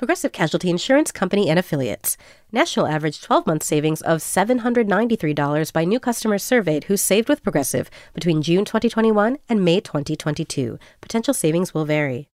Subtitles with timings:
[0.00, 2.16] Progressive Casualty Insurance Company and Affiliates.
[2.50, 7.90] National average 12 month savings of $793 by new customers surveyed who saved with Progressive
[8.14, 10.78] between June 2021 and May 2022.
[11.02, 12.30] Potential savings will vary.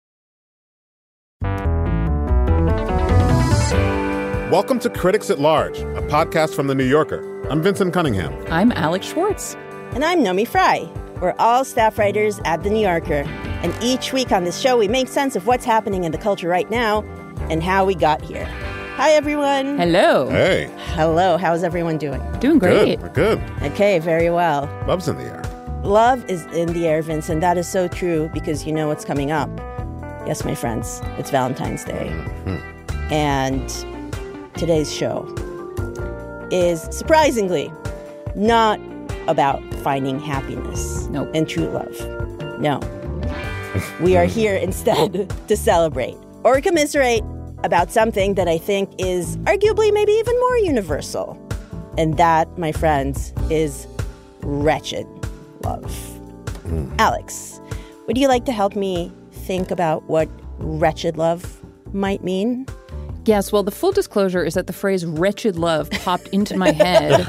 [4.50, 7.46] Welcome to Critics at Large, a podcast from The New Yorker.
[7.48, 8.44] I'm Vinson Cunningham.
[8.50, 9.54] I'm Alex Schwartz.
[9.94, 10.92] And I'm Naomi Fry.
[11.20, 13.22] We're all staff writers at The New Yorker.
[13.62, 16.48] And each week on this show, we make sense of what's happening in the culture
[16.48, 17.04] right now
[17.50, 18.46] and how we got here.
[18.96, 19.78] Hi, everyone.
[19.78, 20.28] Hello.
[20.28, 20.70] Hey.
[20.94, 21.36] Hello.
[21.36, 22.20] How's everyone doing?
[22.40, 23.00] Doing great.
[23.00, 23.02] Good.
[23.02, 23.42] We're good.
[23.62, 24.68] Okay, very well.
[24.86, 25.42] Love's in the air.
[25.82, 29.04] Love is in the air, Vince, And that is so true because you know what's
[29.04, 29.50] coming up.
[30.26, 32.06] Yes, my friends, it's Valentine's Day.
[32.12, 33.12] Mm-hmm.
[33.12, 33.68] And
[34.56, 35.26] today's show
[36.52, 37.72] is surprisingly
[38.36, 38.78] not
[39.26, 41.30] about finding happiness nope.
[41.34, 42.60] and true love.
[42.60, 42.78] No.
[44.00, 47.22] we are here instead to celebrate or commiserate
[47.64, 51.38] about something that I think is arguably maybe even more universal.
[51.98, 53.86] And that, my friends, is
[54.40, 55.06] wretched
[55.62, 55.84] love.
[56.64, 56.94] Mm.
[56.98, 57.60] Alex,
[58.06, 62.66] would you like to help me think about what wretched love might mean?
[63.24, 67.24] Yes, well, the full disclosure is that the phrase wretched love popped into my head.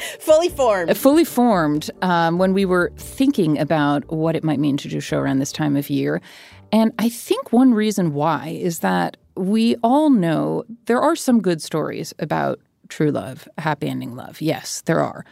[0.18, 0.90] fully formed.
[0.90, 4.98] Uh, fully formed um, when we were thinking about what it might mean to do
[4.98, 6.20] a show around this time of year.
[6.72, 11.62] And I think one reason why is that we all know there are some good
[11.62, 14.40] stories about true love, happy ending love.
[14.40, 15.24] Yes, there are.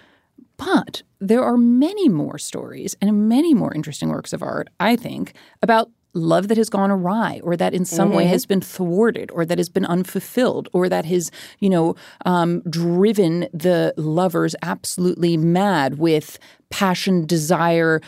[0.57, 5.35] But there are many more stories and many more interesting works of art, I think,
[5.63, 8.19] about love that has gone awry or that in some mm-hmm.
[8.19, 12.61] way has been thwarted or that has been unfulfilled or that has you know um,
[12.71, 16.39] driven the lovers absolutely mad with
[16.71, 18.01] passion desire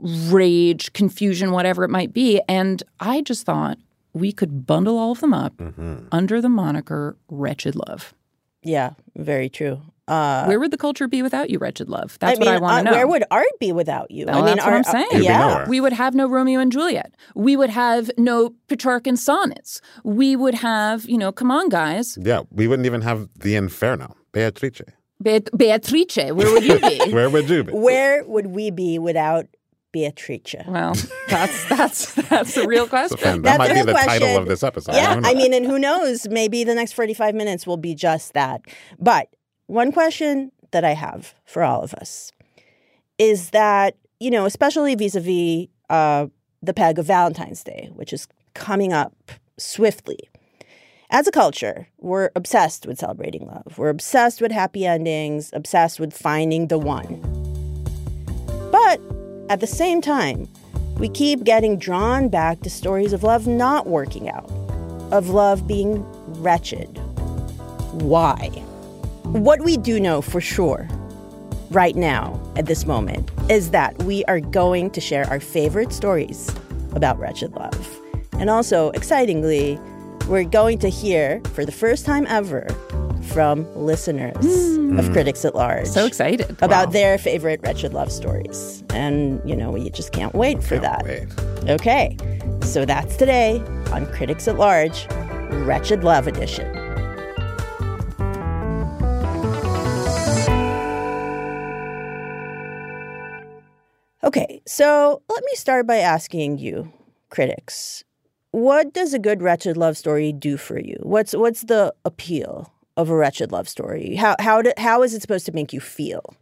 [0.00, 2.40] rage, confusion, whatever it might be.
[2.48, 3.78] And I just thought
[4.12, 6.06] we could bundle all of them up mm-hmm.
[6.12, 8.14] under the moniker Wretched Love.
[8.62, 9.80] Yeah, very true.
[10.10, 12.18] Uh, where would the culture be without you, Wretched Love?
[12.18, 12.98] That's I mean, what I want to uh, know.
[12.98, 14.26] Where would art be without you?
[14.26, 15.22] Well, I mean, that's art, what I'm saying.
[15.22, 17.14] yeah, we would have no Romeo and Juliet.
[17.36, 19.80] We would have no Petrarchan sonnets.
[20.02, 22.18] We would have, you know, come on, guys.
[22.20, 24.82] Yeah, we wouldn't even have the Inferno, Beatrice.
[25.22, 26.98] Be- Beatrice, where would you be?
[27.12, 27.72] where would you be?
[27.72, 29.46] Where would we be without
[29.92, 30.54] Beatrice?
[30.66, 30.94] Well,
[31.28, 33.42] that's that's that's a real question.
[33.42, 34.08] that that's might be the question.
[34.08, 34.94] title of this episode.
[34.94, 36.28] Yeah, I, I mean, and who knows?
[36.28, 38.62] Maybe the next forty-five minutes will be just that.
[38.98, 39.28] But
[39.66, 42.32] one question that I have for all of us
[43.18, 46.26] is that you know, especially vis-a-vis uh,
[46.62, 50.18] the peg of Valentine's Day, which is coming up swiftly.
[51.10, 53.78] As a culture, we're obsessed with celebrating love.
[53.78, 57.39] We're obsessed with happy endings, obsessed with finding the one.
[59.50, 60.48] At the same time,
[60.98, 64.48] we keep getting drawn back to stories of love not working out,
[65.10, 66.04] of love being
[66.40, 66.86] wretched.
[68.00, 68.46] Why?
[69.24, 70.88] What we do know for sure
[71.72, 76.48] right now, at this moment, is that we are going to share our favorite stories
[76.92, 78.00] about wretched love.
[78.34, 79.80] And also, excitingly,
[80.28, 82.68] we're going to hear for the first time ever
[83.22, 84.98] from listeners mm.
[84.98, 85.86] of Critics at Large.
[85.86, 86.50] So excited.
[86.62, 86.92] About wow.
[86.92, 88.82] their favorite wretched love stories.
[88.90, 91.38] And, you know, we just can't wait for can't that.
[91.64, 91.70] Wait.
[91.70, 92.16] Okay.
[92.62, 95.06] So that's today on Critics at Large,
[95.50, 96.76] Wretched Love Edition.
[104.22, 106.92] Okay, so let me start by asking you,
[107.30, 108.04] critics,
[108.50, 110.98] what does a good wretched love story do for you?
[111.02, 112.70] What's what's the appeal?
[113.00, 114.16] Of a wretched love story?
[114.16, 116.34] How how do, how is it supposed to make you feel?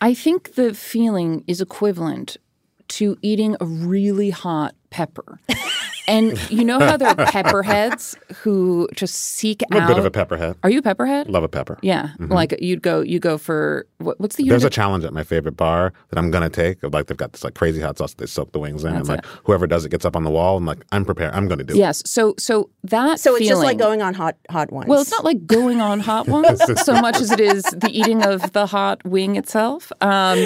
[0.00, 2.38] I think the feeling is equivalent
[2.88, 5.38] to eating a really hot pepper.
[6.06, 9.90] And you know how there are pepperheads who just seek I'm out.
[9.90, 10.56] A bit of a pepperhead.
[10.62, 11.28] Are you a pepperhead?
[11.28, 11.78] Love a pepper.
[11.82, 12.32] Yeah, mm-hmm.
[12.32, 14.48] like you'd go, you go for what, what's the?
[14.48, 16.82] There's a challenge at my favorite bar that I'm gonna take.
[16.82, 19.18] Like they've got this like crazy hot sauce they soak the wings in, That's and
[19.18, 19.40] like it.
[19.44, 20.56] whoever does it gets up on the wall.
[20.56, 21.34] and like, I'm prepared.
[21.34, 22.00] I'm gonna do yes.
[22.00, 22.04] it.
[22.04, 22.10] Yes.
[22.10, 23.20] So so that.
[23.20, 24.88] So it's just like going on hot hot ones.
[24.88, 28.24] Well, it's not like going on hot ones so much as it is the eating
[28.24, 30.38] of the hot wing itself, um,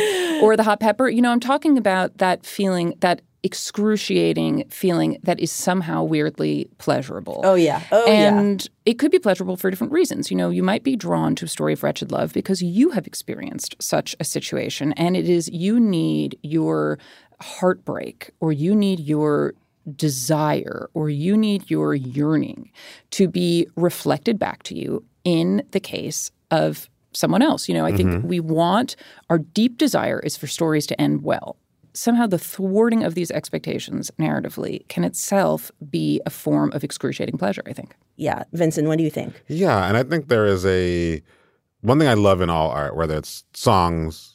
[0.42, 1.08] or the hot pepper.
[1.08, 7.40] You know, I'm talking about that feeling that excruciating feeling that is somehow weirdly pleasurable.
[7.44, 7.82] Oh yeah.
[7.92, 8.92] Oh and yeah.
[8.92, 10.30] it could be pleasurable for different reasons.
[10.30, 13.06] You know, you might be drawn to a story of wretched love because you have
[13.06, 16.98] experienced such a situation and it is you need your
[17.40, 19.54] heartbreak or you need your
[19.96, 22.70] desire or you need your yearning
[23.10, 27.68] to be reflected back to you in the case of someone else.
[27.68, 28.28] You know, I think Mm-hmm.
[28.28, 28.96] we want
[29.30, 31.56] our deep desire is for stories to end well.
[31.94, 37.62] Somehow, the thwarting of these expectations narratively can itself be a form of excruciating pleasure,
[37.66, 37.94] I think.
[38.16, 38.44] Yeah.
[38.52, 39.40] Vinson, what do you think?
[39.48, 41.22] Yeah, and I think there is a
[41.82, 44.34] one thing I love in all art, whether it's songs,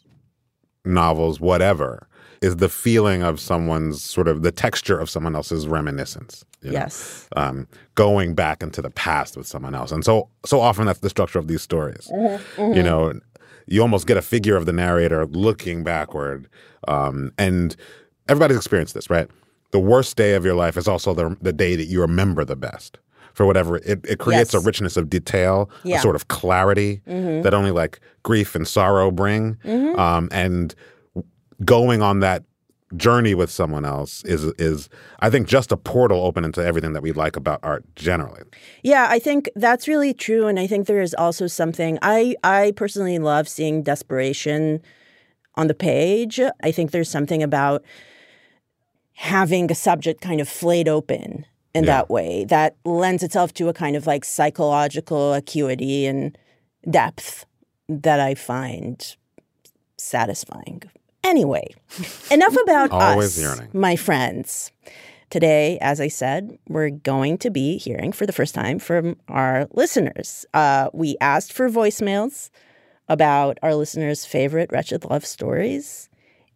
[0.86, 2.08] novels, whatever,
[2.42, 6.46] is the feeling of someone's sort of the texture of someone else's reminiscence.
[6.62, 6.80] you know?
[6.80, 7.28] Yes.
[7.36, 11.10] um, going back into the past with someone else, and so so often that's the
[11.10, 12.10] structure of these stories.
[12.58, 13.20] You know,
[13.70, 16.48] you almost get a figure of the narrator looking backward,
[16.88, 17.76] um, and
[18.28, 19.28] everybody's experienced this, right?
[19.72, 22.56] The worst day of your life is also the the day that you remember the
[22.56, 22.98] best.
[23.36, 24.62] For whatever it, it creates Yes.
[24.64, 25.98] a richness of detail, Yeah.
[25.98, 29.58] a sort of clarity that only like grief and sorrow bring,
[29.98, 30.76] um, and
[31.64, 32.44] going on that
[32.98, 34.90] journey with someone else is is
[35.20, 38.42] I think just a portal open into everything that we like about art generally.
[38.84, 42.74] Yeah, I think that's really true, and I think there is also something I I
[42.76, 44.82] personally love seeing desperation
[45.56, 46.40] on the page.
[46.64, 47.84] I think there's something about
[49.14, 51.46] having a subject kind of flayed open
[51.76, 51.92] in Yeah.
[51.98, 56.38] that way that lends itself to a kind of like psychological acuity and
[56.90, 57.46] depth
[57.90, 59.16] that I find
[59.98, 60.84] satisfying.
[61.24, 61.68] Anyway,
[62.32, 63.70] enough about us, yearning.
[63.74, 64.72] my friends.
[65.30, 69.68] Today, as I said, we're going to be hearing for the first time from our
[69.74, 70.46] listeners.
[70.56, 72.50] Uh, we asked for voicemails
[73.08, 76.10] about our listeners' favorite wretched love stories,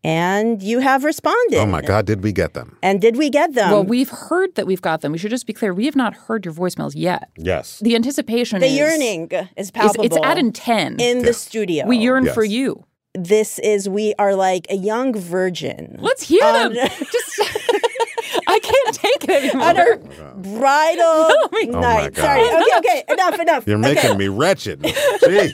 [0.03, 1.59] and you have responded.
[1.59, 2.77] Oh my God, did we get them?
[2.81, 3.71] And did we get them?
[3.71, 5.11] well, we've heard that we've got them.
[5.11, 5.71] We should just be clear.
[5.71, 7.29] We have not heard your voicemails yet.
[7.37, 7.79] Yes.
[7.79, 10.05] The anticipation the is, yearning is is palpable.
[10.05, 10.99] it's at an 10.
[10.99, 11.85] in the studio.
[11.85, 12.85] we yearn for you.
[13.15, 15.97] This is we are like a young virgin.
[15.99, 16.89] Let's hear Um, them.
[17.11, 17.39] Just
[18.47, 19.67] I can't take it anymore.
[19.67, 19.97] on her
[20.35, 22.13] bridal my night.
[22.15, 22.17] God.
[22.17, 22.41] Sorry.
[22.41, 23.03] Okay, okay.
[23.09, 23.67] Enough, enough.
[23.67, 23.93] You're okay.
[23.93, 24.81] making me wretched.
[24.83, 25.51] Gee.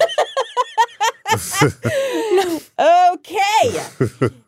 [2.80, 3.88] Okay.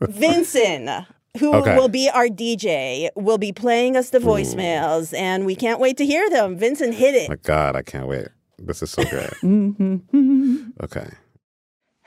[0.01, 1.05] Vinson,
[1.39, 1.75] who Okay.
[1.75, 6.05] will be our DJ, will be playing us the voicemails, and we can't wait to
[6.05, 6.57] hear them.
[6.57, 7.29] Vinson, hit it.
[7.29, 8.27] my God, I can't wait.
[8.57, 9.31] This is so great.
[10.83, 11.07] Okay.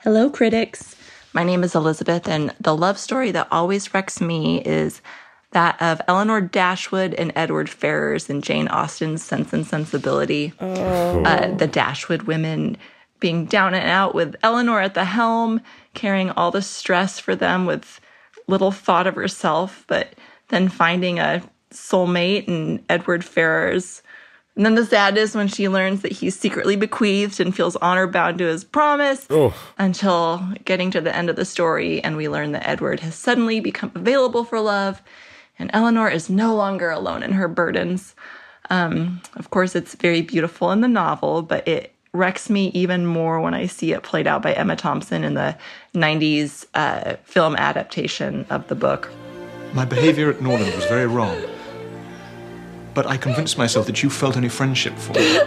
[0.05, 0.95] Hello, critics.
[1.33, 5.01] My name is Elizabeth, and the love story that always wrecks me is
[5.49, 10.53] that of Elinor Dashwood and Edward Ferrars in Jane Austen's Sense and Sensibility.
[10.59, 12.77] Uh, the Dashwood women
[13.19, 15.59] being down and out with Elinor at the helm,
[15.95, 17.99] carrying all the stress for them with
[18.47, 20.13] little thought of herself, but
[20.49, 21.41] then finding a
[21.71, 24.03] soulmate in Edward Ferrars.
[24.55, 28.37] And then the sadness when she learns that he's secretly bequeathed and feels honor bound
[28.37, 29.27] to his promise
[29.77, 33.59] until getting to the end of the story and we learn that Edward has suddenly
[33.59, 35.01] become available for love
[35.59, 38.15] and Elinor is no longer alone in her burdens.
[38.69, 43.41] Um, of course, it's very beautiful in the novel, but it wrecks me even more
[43.41, 45.57] when I see it played out by Emma Thompson in the
[45.93, 49.11] 90s uh, film adaptation of the book.
[49.73, 51.37] My behavior at Norland was very wrong.
[52.95, 55.39] But I convinced myself that you felt any friendship for me.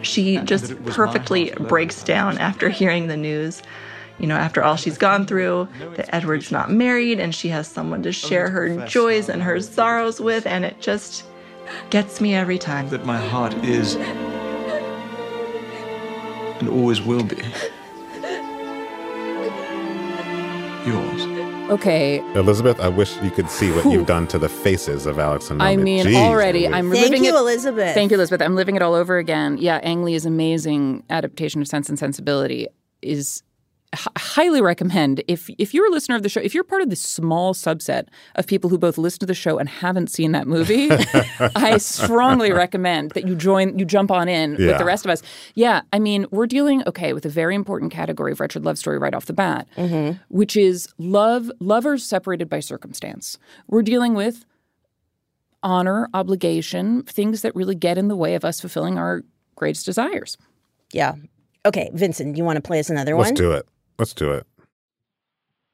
[0.02, 3.62] she And just that it was my perfectly breaks down after hearing the news.
[4.18, 8.04] You know, after all she's gone through, that Edward's not married and she has someone
[8.04, 11.24] to share her joys and her sorrows with, and it just
[11.90, 12.88] gets me every time.
[12.90, 13.96] That my heart is.
[16.60, 17.36] and always will be.
[20.86, 21.31] Yours.
[21.70, 22.18] Okay.
[22.34, 25.62] Elizabeth, I wish you could see what you've done to the faces of Alex and
[25.62, 26.72] I mean, Jeez already Louise.
[26.74, 27.40] I'm Thank reliving you, it.
[27.40, 27.94] Elizabeth.
[27.94, 28.42] Thank you, Elizabeth.
[28.42, 29.56] I'm living it all over again.
[29.58, 32.66] Yeah, Ang Lee's amazing adaptation of Sense and Sensibility
[33.00, 33.42] is
[33.92, 36.90] h- highly recommend if if you're a listener of the show, if you're part of
[36.90, 40.46] the small subset of people who both listen to the show and haven't seen that
[40.46, 40.88] movie,
[41.56, 45.22] I strongly recommend that you join, you jump on in with the rest of us.
[45.54, 48.98] Yeah, I mean, we're dealing okay with a very important category of wretched love story
[48.98, 50.18] right off the bat, mm-hmm.
[50.28, 53.38] which is love lovers separated by circumstance.
[53.68, 54.44] We're dealing with
[55.62, 59.22] honor, obligation, things that really get in the way of us fulfilling our
[59.54, 60.36] greatest desires.
[60.92, 61.14] Yeah.
[61.64, 63.26] Okay, Vinson, you want to play us another one?
[63.26, 63.50] Let's one?
[63.50, 63.66] do it.
[64.02, 64.44] Let's do it.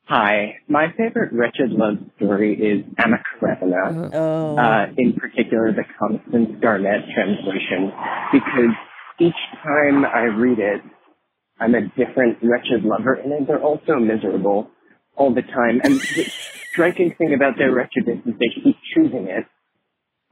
[0.04, 4.10] Hi, my favorite wretched love story is Anna Karenina.
[4.12, 4.58] Oh.
[4.58, 7.90] Uh, in particular, the Constance Garnett translation,
[8.30, 8.76] because
[9.18, 10.82] each time I read it,
[11.58, 14.68] I'm a different wretched lover, and they're all so miserable
[15.16, 15.80] all the time.
[15.82, 16.30] And the
[16.70, 19.46] striking thing about their wretchedness is they keep choosing it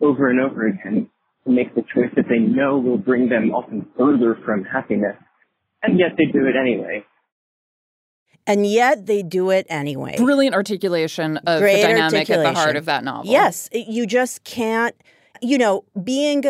[0.03, 1.09] over and over again
[1.47, 5.17] to make the choice that they know will bring them often further from happiness,
[5.83, 7.03] and yet they do it anyway.
[8.47, 10.17] And yet they do it anyway.
[10.17, 13.31] Brilliant articulation of Great the dynamic at the heart of that novel.
[13.31, 14.95] Yes, you just can't,
[15.43, 16.45] you know, being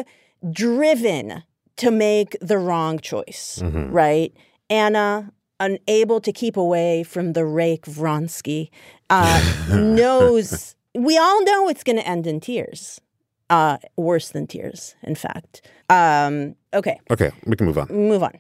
[0.52, 1.42] driven
[1.76, 3.88] to make the wrong choice, Mhm.
[3.92, 4.32] right?
[4.70, 8.70] Anna, unable to keep away from the rake Vronsky,
[9.10, 13.00] uh, knows, we all know it's going to end in tears.
[13.48, 15.62] Uh, worse than tears, in fact.
[15.88, 17.86] Um, okay, Okay, we can move on.
[17.88, 18.32] move on.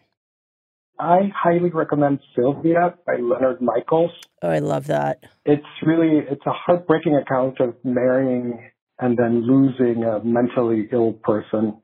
[0.98, 4.10] I highly recommend Sylvia by Leonard Michaels.
[4.42, 5.24] Oh, I love that.
[5.44, 11.80] It's really it's a heartbreaking account of marrying and then losing a mentally ill person.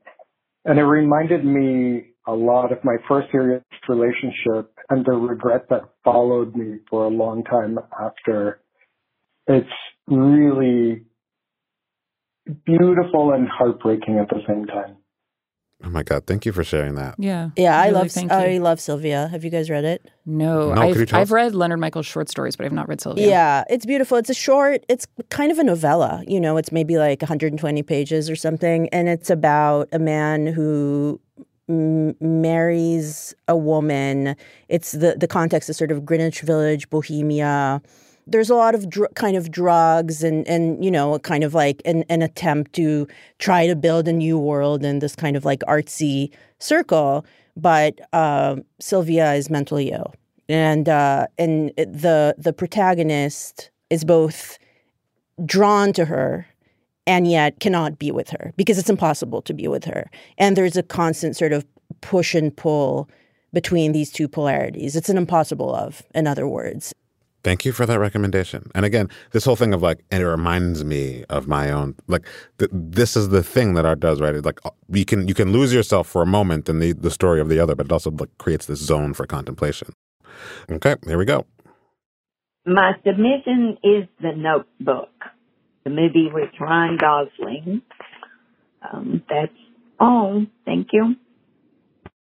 [0.65, 5.81] And it reminded me a lot of my first serious relationship and the regret that
[6.03, 8.61] followed me for a long time after.
[9.47, 9.67] It's
[10.07, 11.03] really
[12.65, 14.97] beautiful and heartbreaking at the same time.
[15.85, 17.15] Oh my God, thank you for sharing that.
[17.17, 17.49] Yeah.
[17.57, 18.59] Yeah, I Really, love thank I you.
[18.61, 19.27] love Sylvia.
[19.27, 20.09] Have you guys read it?
[20.25, 23.27] No, No, I've, I've read Leonard Michaels' short stories, but I've not read Sylvia.
[23.27, 23.63] Yeah.
[23.69, 24.15] it's beautiful.
[24.17, 26.23] It's a short, it's kind of a novella.
[26.25, 28.87] You know, it's maybe like 120 pages or something.
[28.89, 31.19] And it's about a man who
[31.67, 34.37] m- marries a woman.
[34.69, 37.81] It's the, the context is sort of Greenwich Village, Bohemia.
[38.25, 41.81] There's a lot of dr- kind of drugs and, and you know, kind of like
[41.85, 43.07] an, an attempt to
[43.39, 47.25] try to build a new world in this kind of like artsy circle.
[47.55, 50.13] But uh, Sylvia is mentally ill.
[50.49, 54.57] And uh, and the the protagonist is both
[55.45, 56.45] drawn to her
[57.07, 60.09] and yet cannot be with her because it's impossible to be with her.
[60.37, 61.65] And there's a constant sort of
[62.01, 63.09] push and pull
[63.53, 64.95] between these two polarities.
[64.95, 66.93] It's an impossible love in other words
[67.43, 68.71] Thank you for that recommendation.
[68.75, 72.27] And again, this whole thing of like, and it reminds me of my own, like,
[72.59, 74.35] th- this is the thing that art does, right?
[74.35, 77.11] It's like, uh, you can you can lose yourself for a moment in the the
[77.11, 79.93] story of the other, but it also like creates this zone for contemplation.
[80.71, 81.45] Okay, here we go.
[82.65, 85.09] My submission is The Notebook,
[85.83, 87.81] the movie with Ryan Gosling.
[88.91, 89.53] Um, that's
[89.99, 90.45] all.
[90.65, 91.15] Thank you.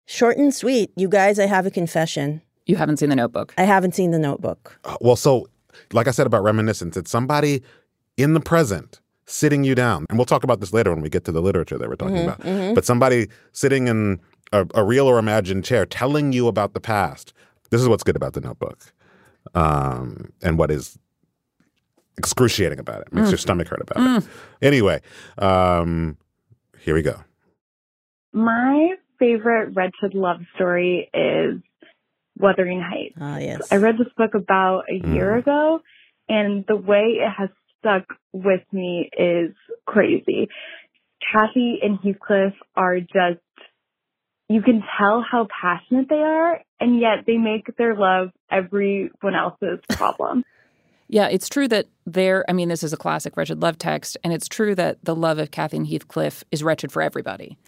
[0.06, 3.52] short and sweet you guys i have a confession You haven't seen The Notebook.
[3.58, 5.48] i haven't seen the notebook Uh, Well, so
[5.92, 7.62] like I said about reminiscence, it's somebody
[8.16, 11.24] in the present sitting you down, and we'll talk about this later when we get
[11.24, 12.40] to the literature that we're talking about.
[12.74, 14.20] But somebody sitting in
[14.52, 17.32] a, a real or imagined chair, telling you about the past.
[17.70, 18.92] This is what's good about the Notebook,
[19.54, 20.98] um, and what is
[22.18, 23.12] excruciating about it.
[23.12, 24.28] Makes your stomach hurt about it.
[24.60, 25.00] Anyway,
[25.38, 26.18] um,
[26.80, 27.16] here we go.
[28.34, 31.60] My favorite wretched love story is
[32.38, 33.16] Wuthering Heights.
[33.20, 35.38] ah yes I read this book about a year Mm.
[35.40, 35.80] ago,
[36.28, 39.54] and the way it has stuck with me is
[39.86, 40.48] crazy.
[41.32, 43.40] Cathy and Heathcliff are just,
[44.48, 49.80] you can tell how passionate they are, and yet they make their love everyone else's
[49.90, 50.44] problem.
[51.12, 54.32] Yeah, it's true that there, I mean, this is a classic wretched love text, and
[54.32, 57.58] it's true that the love of Cathy and Heathcliff is wretched for everybody.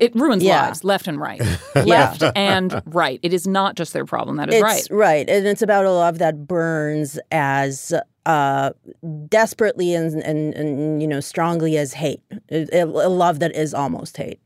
[0.00, 0.66] It ruins Yeah.
[0.66, 1.40] lives left and right.
[1.76, 3.20] left and right.
[3.22, 4.38] It is not just their problem.
[4.38, 4.80] That is right.
[4.80, 5.30] it's right.
[5.30, 7.92] and it's about a love that burns as
[8.26, 8.70] uh,
[9.28, 12.20] desperately and, and and you know strongly as hate.
[12.50, 14.40] A, a love that is almost hate.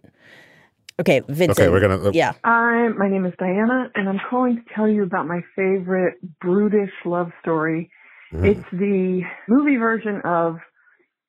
[1.01, 1.65] Okay, Vinson.
[1.65, 2.09] Okay, we're gonna.
[2.09, 2.35] uh, Yeah.
[2.45, 6.93] Hi, my name is Diana, and I'm calling to tell you about my favorite brutish
[7.07, 7.91] love story.
[8.35, 8.45] Mm.
[8.47, 10.57] It's the movie version of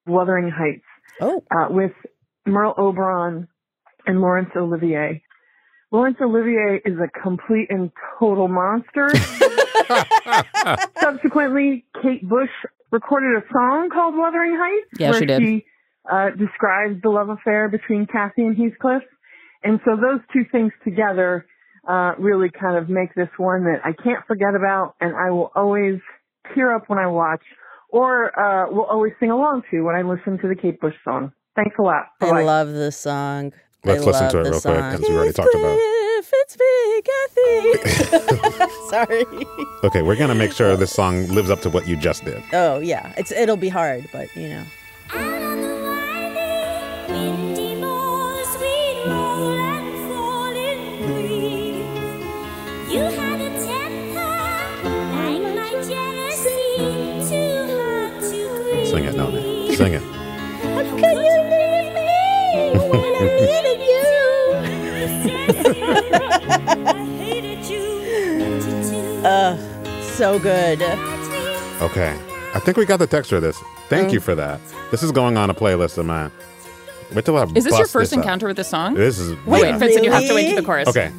[0.08, 0.84] Wuthering Heights
[1.22, 1.44] Oh.
[1.56, 1.92] uh, with
[2.46, 3.48] Merle Oberon
[4.06, 5.22] and Laurence Olivier.
[5.92, 9.10] Laurence Olivier is a complete and total monster.
[11.00, 12.50] Subsequently, Kate Bush
[12.92, 15.42] recorded a song called Wuthering Heights, Yeah, where she did.
[15.42, 15.66] she
[16.12, 19.04] uh, describes the love affair between Cathy and Heathcliff.
[19.64, 21.46] And so those two things together
[21.88, 25.52] uh, really kind of make this one that I can't forget about, and I will
[25.56, 26.00] always
[26.54, 27.42] tear up when I watch,
[27.90, 31.32] or uh, will always sing along to when I listen to the Kate Bush song.
[31.56, 32.08] Thanks a lot.
[32.22, 32.44] I Bye-bye.
[32.44, 33.54] love this song.
[33.86, 36.34] Let's I listen to it the real quick, because since we already talked about Heathcliff,
[36.34, 37.02] It's me,
[38.58, 38.74] Cathy.
[38.90, 39.26] Sorry.
[39.84, 42.42] Okay, we're gonna make sure this song lives up to what you just did.
[42.52, 45.45] Oh yeah, it's it'll be hard, but you know.
[69.26, 69.60] Ugh,
[70.04, 70.82] so good.
[71.82, 72.18] Okay.
[72.54, 73.58] I think we got the texture of this.
[73.90, 74.14] Thank Mm.
[74.14, 74.60] you for that.
[74.92, 76.32] This is going on a playlist of mine.
[77.14, 78.18] Wait till I Is this your bust first up.
[78.20, 78.94] encounter with this song?
[78.96, 79.78] This is Wait, yeah.
[79.78, 80.88] Vinson, you have to wait to the chorus.
[80.88, 81.12] Okay.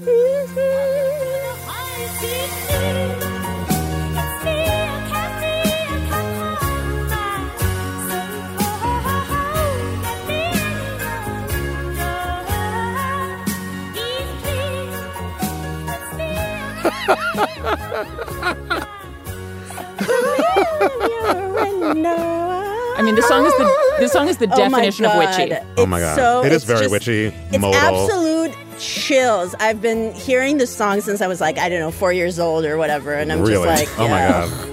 [21.69, 25.49] I mean, this song is the this song is the Oh definition of witchy.
[25.51, 25.67] God.
[25.77, 26.17] Oh my It's god.
[26.17, 27.75] so- it is it's very just- witchy, It's modal.
[27.75, 29.55] absolute chills.
[29.61, 32.65] I've been hearing this song since I was like, I don't know, four years old
[32.65, 33.15] or whatever.
[33.15, 33.69] And I'm really?
[33.69, 34.31] just like, oh my yeah.
[34.49, 34.73] god.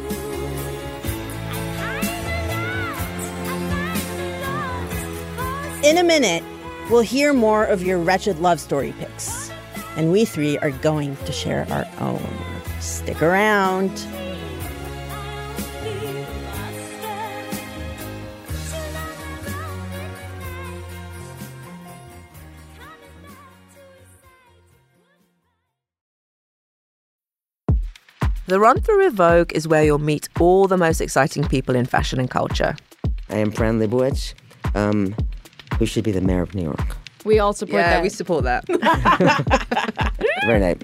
[5.84, 6.44] In a minute,
[6.90, 9.42] we'll hear more of your wretched love story picks.
[9.95, 12.25] And we three are going to share our own.
[12.79, 13.91] Stick around.
[28.45, 31.85] The Run Through with Vogue is where you'll meet all the most exciting people in
[31.85, 32.75] fashion and culture.
[33.29, 34.33] I am Fran Lebowitz,
[34.75, 35.15] um,
[35.79, 37.02] who should be the mayor of New York.
[37.25, 38.03] We all support yeah, that.
[38.03, 38.65] we support that.
[40.46, 40.77] Very nice.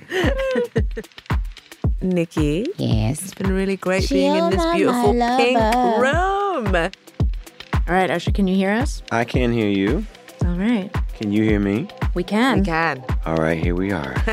[2.02, 2.66] Nikki.
[2.78, 3.22] Yes.
[3.22, 5.60] It's been really great being in this beautiful pink
[6.00, 6.76] room.
[6.76, 9.02] All right, Usher, can you hear us?
[9.12, 10.06] I can hear you.
[10.46, 10.90] All right.
[11.18, 11.88] Can you hear me?
[12.14, 12.60] We can.
[12.60, 13.04] We can.
[13.26, 14.16] All right, here we are.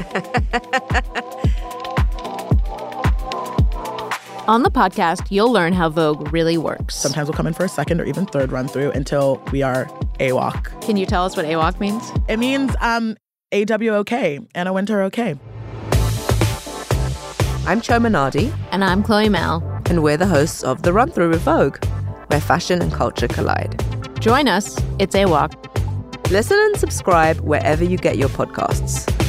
[4.46, 6.94] On the podcast, you'll learn how Vogue really works.
[6.94, 9.88] Sometimes we'll come in for a second or even third run through until we are
[10.18, 10.82] AWOC.
[10.82, 12.10] Can you tell us what AWOC means?
[12.28, 13.16] It means um,
[13.52, 15.38] AWOK, Anna Wintour OK.
[17.66, 18.56] I'm Chioma Nnadi.
[18.70, 19.62] And I'm Chloe Malle.
[19.86, 21.84] And we're the hosts of The Run Through with Vogue,
[22.28, 23.82] where fashion and culture collide.
[24.20, 24.80] Join us.
[24.98, 26.30] It's AWOC.
[26.30, 29.25] Listen and subscribe wherever you get your podcasts.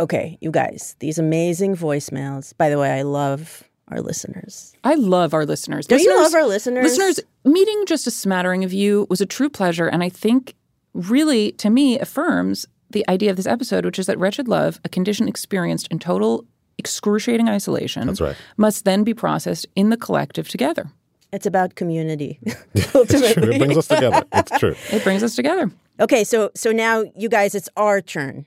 [0.00, 2.56] Okay, you guys, these amazing voicemails.
[2.56, 4.72] By the way, I love our listeners.
[4.82, 5.86] I love our listeners.
[5.86, 6.84] Don't you love our listeners?
[6.84, 10.54] Listeners, meeting just a smattering of you was a true pleasure, and I think
[10.94, 14.88] really, to me, affirms the idea of this episode, which is that wretched love, a
[14.88, 16.46] condition experienced in total
[16.78, 18.36] excruciating isolation, That's right.
[18.56, 20.90] must then be processed in the collective together.
[21.30, 22.40] It's about community.
[22.74, 23.50] It's true.
[23.52, 24.24] It brings us together.
[24.32, 24.76] It's true.
[24.90, 25.70] It brings us together.
[26.00, 28.46] Okay, so so now you guys, it's our turn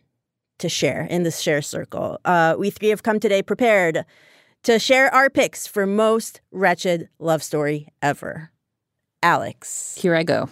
[0.59, 2.19] to share in this share circle.
[2.25, 4.05] Uh, we three have come today prepared
[4.63, 8.51] to share our picks for most wretched love story ever.
[9.21, 10.49] Alex, Here I go.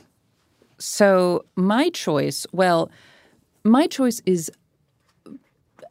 [0.77, 2.89] So, my choice, well,
[3.63, 4.51] my choice is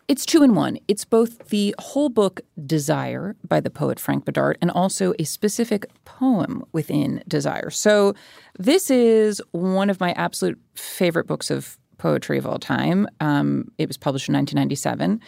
[0.08, 0.76] it's two in one.
[0.88, 5.86] It's both the whole book Desire by the poet Frank Bidart and also a specific
[6.04, 7.70] poem within Desire.
[7.70, 8.14] So,
[8.58, 13.06] this is one of my absolute favorite books of poetry of all time.
[13.20, 15.20] Um, it was published in 1997.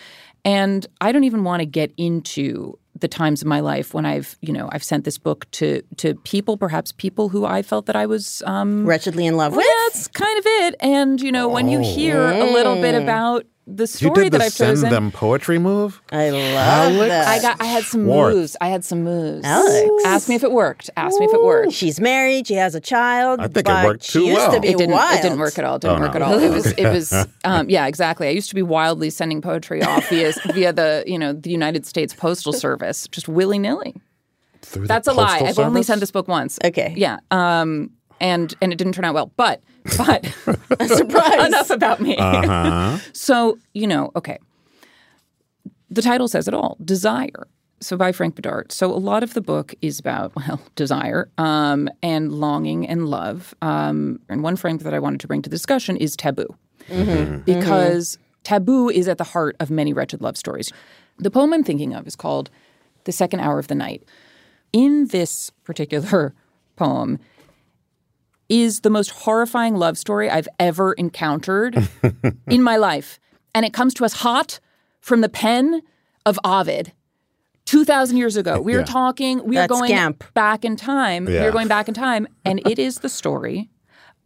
[0.45, 4.37] And I don't even want to get into the times of my life when I've,
[4.41, 7.97] you know, I've sent this book to to people, perhaps people who I felt that
[7.97, 9.93] I was um, wretchedly in love well, with.
[9.95, 10.75] That's kind of it.
[10.81, 11.95] And you know, when you Oh.
[11.95, 13.03] hear a little bit Mm.
[13.03, 16.03] about the You story did that the I've send chosen, them poetry move?
[16.11, 17.29] I love Alex that.
[17.29, 18.35] I got, I had some Schwartz.
[18.37, 18.57] moves.
[18.61, 19.45] I had some moves.
[19.47, 20.05] Alex.
[20.05, 20.91] ask me if it worked.
[20.97, 21.73] Ask me if it worked.
[21.73, 22.49] She's married.
[22.49, 23.39] She has a child.
[23.41, 24.53] I think it worked she too used well.
[24.55, 24.93] To be It didn't.
[24.95, 25.19] wild.
[25.19, 25.77] It didn't work at all.
[25.77, 26.17] It didn't Oh, work no.
[26.17, 26.39] at all.
[26.39, 26.67] It was.
[26.73, 27.13] It was.
[27.45, 28.27] Um, yeah, exactly.
[28.27, 31.87] I used to be wildly sending poetry off via via the you know the United
[31.87, 33.95] States Postal Service, just willy nilly.
[34.75, 35.39] That's a lie.
[35.39, 36.59] Postal I've only sent this book once.
[36.65, 36.95] Okay.
[36.97, 37.19] Yeah.
[37.31, 37.91] Um.
[38.21, 39.33] And and it didn't turn out well.
[39.37, 39.63] But
[39.99, 40.25] but
[40.89, 41.47] Surprise.
[41.47, 42.17] enough about me.
[42.17, 42.99] Uh-huh.
[43.13, 44.39] So, you know, okay.
[45.91, 47.47] The title says it all Desire.
[47.81, 48.71] So, by Frank Bidart.
[48.71, 53.55] So, a lot of the book is about, well, desire um, and longing and love.
[53.61, 56.55] Um, and one frame that I wanted to bring to the discussion is taboo,
[56.89, 57.39] Mm-hmm.
[57.43, 60.73] because taboo is at the heart of many wretched love stories.
[61.19, 62.51] The poem I'm thinking of is called
[63.05, 64.03] The Second Hour of the Night.
[64.73, 66.35] In this particular
[66.77, 67.19] poem,
[68.49, 71.89] is the most horrifying love story I've ever encountered
[72.49, 73.19] in my life.
[73.55, 74.61] And it comes to us hot
[75.01, 75.83] from the pen
[76.27, 76.93] of Ovid.
[77.67, 78.61] 2,000 years ago.
[78.61, 78.85] We are Yeah.
[78.85, 80.25] talking, we That's are going scamp.
[80.35, 81.25] back in time.
[81.27, 82.27] we are going back in time.
[82.45, 83.71] And it is the story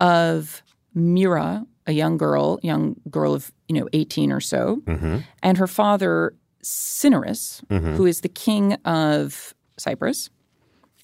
[0.00, 0.62] of
[0.94, 5.18] Myrrha, a young girl, young girl of, you know, 18 or so, Mm-hmm.
[5.42, 7.62] and her father, Cinyras,
[7.96, 10.30] who is the king of Cyprus,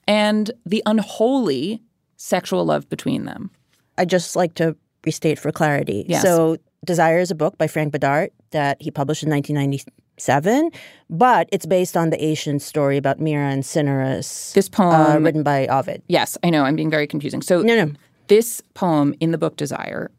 [0.09, 1.83] and the unholy
[2.26, 3.50] sexual love between them.
[3.98, 6.04] I just like to restate for clarity.
[6.08, 6.22] Yes.
[6.22, 10.70] So, Desire is a book by Frank Bidart that he published in 1997,
[11.11, 14.52] but it's based on the ancient story about Myrrha and Cinyras.
[14.52, 16.02] This poem, uh, written by Ovid.
[16.08, 16.64] Yes, I know.
[16.64, 17.40] I'm being very confusing.
[17.42, 17.92] So, no, no.
[18.28, 20.11] This poem in the book Desire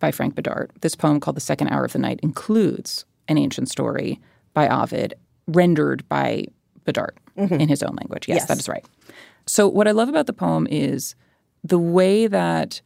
[0.00, 3.70] by Frank Bidart, this poem called The Second Hour of the Night, includes an ancient
[3.70, 4.20] story
[4.54, 5.14] by Ovid,
[5.46, 6.46] rendered by
[6.84, 7.60] Bidart Mhm.
[7.60, 8.28] in his own language.
[8.28, 8.48] Yes, Yes.
[8.48, 8.84] that is right.
[9.46, 11.14] So, what I love about the poem is
[11.64, 12.80] the way that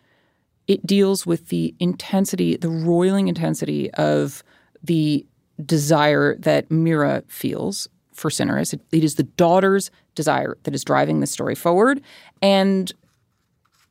[0.66, 4.42] it deals with the intensity, the roiling intensity of
[4.82, 5.24] the
[5.64, 8.72] desire that Myrrha feels for Cinyras.
[8.74, 12.00] It, it is the daughter's desire that is driving this story forward.
[12.42, 12.92] And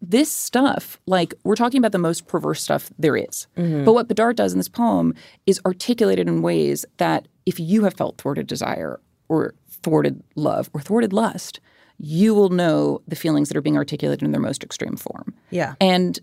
[0.01, 3.47] this stuff, like we're talking about the most perverse stuff there is.
[3.57, 3.85] Mhm.
[3.85, 7.93] But what Bidart does in this poem is articulated in ways that if you have
[7.93, 8.99] felt thwarted desire
[9.29, 11.59] or thwarted love or thwarted lust,
[11.97, 15.33] you will know the feelings that are being articulated in their most extreme form.
[15.49, 15.75] Yeah.
[15.79, 16.19] And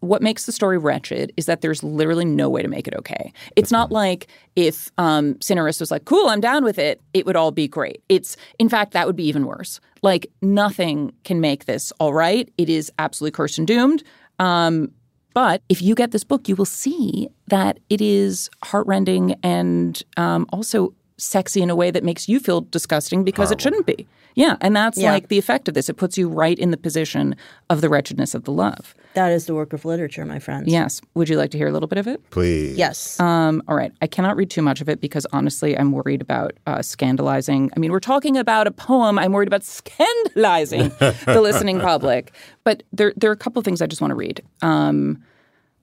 [0.00, 3.32] what makes the story wretched is that there's literally no way to make it okay.
[3.54, 7.52] It's not like if um, was like, cool, I'm down with it, it would all
[7.52, 8.02] be great.
[8.08, 9.78] It's, in fact, that would be even worse.
[10.02, 12.52] Like, nothing can make this all right.
[12.58, 14.02] It is absolutely cursed and doomed.
[14.40, 14.90] Um,
[15.34, 20.46] but if you get this book, you will see that it is heartrending and um,
[20.52, 24.06] also sexy in a way that makes you feel disgusting because it shouldn't be.
[24.34, 24.56] Yeah.
[24.60, 25.12] And that's Yeah.
[25.12, 25.88] like the effect of this.
[25.88, 27.36] It puts you right in the position
[27.70, 28.94] of the wretchedness of the love.
[29.14, 30.72] That is the work of literature, my friends.
[30.72, 31.02] Yes.
[31.14, 32.18] Would you like to hear a little bit of it?
[32.30, 32.76] Please.
[32.78, 33.20] Yes.
[33.20, 33.92] Um, all right.
[34.00, 37.70] I cannot read too much of it because honestly, I'm worried about uh, scandalizing.
[37.76, 39.18] I mean, we're talking about a poem.
[39.18, 42.32] I'm worried about scandalizing the listening public.
[42.64, 44.40] But there, there are a couple of things I just want to read.
[44.62, 45.22] Um,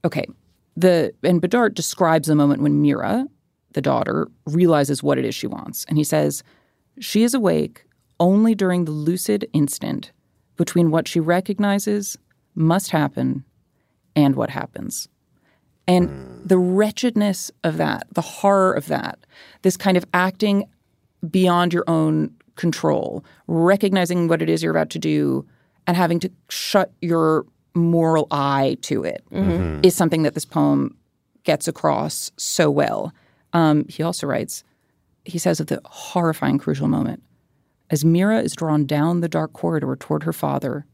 [0.04, 0.26] okay.
[0.76, 3.28] The and Bidart describes the moment when Myrrha,
[3.74, 6.44] the daughter, realizes what it is she wants, and he says,
[7.00, 7.86] "She is awake
[8.20, 10.12] only during the lucid instant
[10.58, 12.18] between what she recognizes
[12.56, 13.44] must happen
[14.16, 15.08] and what happens."
[15.88, 16.10] And
[16.46, 19.20] the wretchedness of that, the horror of that,
[19.64, 20.66] this kind of acting
[21.30, 25.46] beyond your own control, recognizing what it is you're about to do
[25.88, 29.92] and having to shut your moral eye to it, is Mhm.
[29.92, 30.96] something that this poem
[31.44, 33.14] gets across so well.
[33.54, 34.64] Um, he also writes,
[35.26, 37.22] he says of the horrifying crucial moment,
[37.90, 40.86] as Myrrha is drawn down the dark corridor toward her father,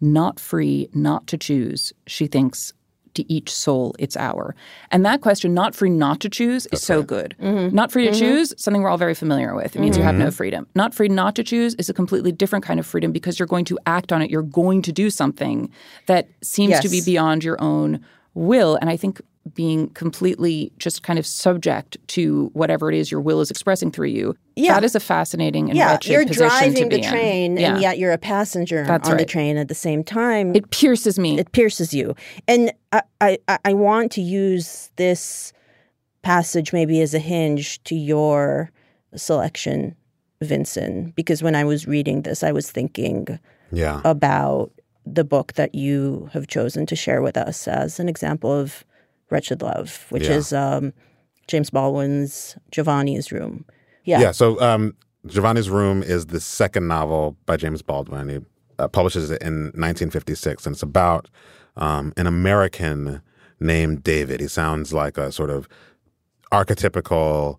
[0.00, 2.72] not free, not to choose, she thinks,
[3.14, 4.54] to each soul its hour.
[4.90, 7.34] And that question, not free, not to choose, is so good.
[7.38, 7.70] Mhm.
[7.72, 8.18] Not free to Mhm.
[8.18, 9.76] choose, something we're all very familiar with.
[9.76, 10.32] It means you have no Mhm.
[10.32, 10.66] freedom.
[10.74, 13.66] Not free, not to choose is a completely different kind of freedom because you're going
[13.66, 14.30] to act on it.
[14.30, 15.68] You're going to do something
[16.06, 18.00] that seems to be beyond your own
[18.32, 18.76] will.
[18.76, 19.20] And I think
[19.54, 24.06] being completely just kind of subject to whatever it is your will is expressing through
[24.08, 24.74] you, Yeah.
[24.74, 27.10] that is a fascinating and yeah, wretched you're position to driving be the in.
[27.10, 27.72] train, Yeah.
[27.72, 30.54] and yet you're a passenger That's on the train at the same time.
[30.54, 31.38] It pierces me.
[31.40, 32.14] It pierces you,
[32.46, 35.52] and I, I, I- I want to use this
[36.22, 38.70] passage maybe as a hinge to your
[39.16, 39.94] selection,
[40.40, 43.38] Vinson, because when I was reading this, I was thinking
[43.72, 44.00] Yeah.
[44.04, 44.70] about
[45.04, 48.84] the book that you have chosen to share with us as an example of
[49.32, 50.34] wretched love, which Yeah.
[50.36, 50.92] is um,
[51.48, 53.64] James Baldwin's Giovanni's Room.
[54.04, 54.20] Yeah.
[54.20, 54.30] Yeah.
[54.32, 54.94] So um,
[55.26, 58.28] Giovanni's Room is the second novel by James Baldwin.
[58.28, 58.38] He
[58.78, 61.28] uh, publishes it in 1956, and it's about
[61.76, 63.22] um, an American
[63.60, 64.40] named David.
[64.40, 65.68] He sounds like a sort of
[66.50, 67.58] archetypical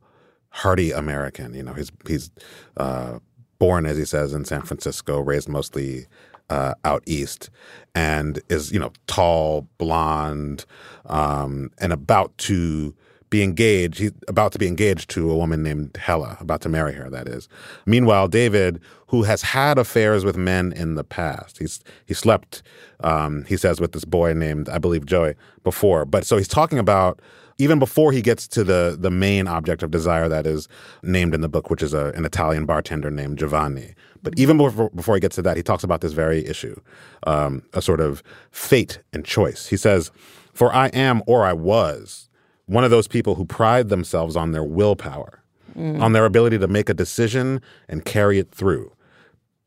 [0.49, 1.53] hardy American.
[1.53, 2.29] You know, he's he's
[2.77, 3.19] uh,
[3.59, 6.05] born, as he says, in San Francisco, raised mostly
[6.49, 7.49] uh, out east,
[7.95, 10.65] and is you know tall, blonde,
[11.06, 12.95] um, and about to
[13.29, 13.97] be engaged.
[13.97, 17.10] He's about to be engaged to a woman named Hella, about to marry her.
[17.10, 17.49] That is.
[17.86, 22.62] Meanwhile, David, who has had affairs with men in the past, he's he slept.
[22.99, 26.77] Um, he says with this boy named I believe Joey before, but so he's talking
[26.77, 27.21] about
[27.58, 30.67] even before he gets to the the main object of desire that is
[31.01, 33.95] named in the book, which is a, an Italian bartender named Giovanni.
[34.23, 36.79] But even before, before he gets to that, he talks about this very issue,
[37.27, 39.67] um, a sort of fate and choice.
[39.67, 40.12] He says,
[40.53, 42.29] "For I am, or I was,
[42.65, 45.41] one of those people who pride themselves on their willpower,
[45.77, 46.01] Mm.
[46.01, 47.59] on their ability to make a decision
[47.89, 48.91] and carry it through.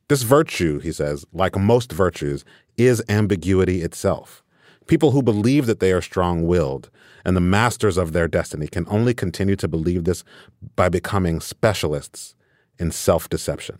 [0.09, 2.45] This virtue, he says, like most virtues,
[2.79, 4.43] is ambiguity itself."
[4.87, 6.91] People who believe that they are strong willed
[7.25, 10.23] and the masters of their destiny can only continue to believe this
[10.77, 12.37] by becoming specialists
[12.79, 13.79] in self deception.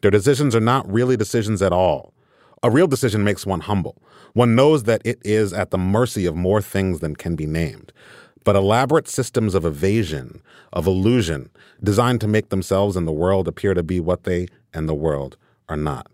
[0.00, 2.14] Their decisions are not really decisions at all.
[2.62, 4.02] A real decision makes one humble.
[4.32, 7.92] One knows that it is at the mercy of more things than can be named.
[8.44, 11.50] But elaborate systems of evasion, of illusion,
[11.82, 15.36] designed to make themselves and the world appear to be what they and the world
[15.68, 16.10] are not.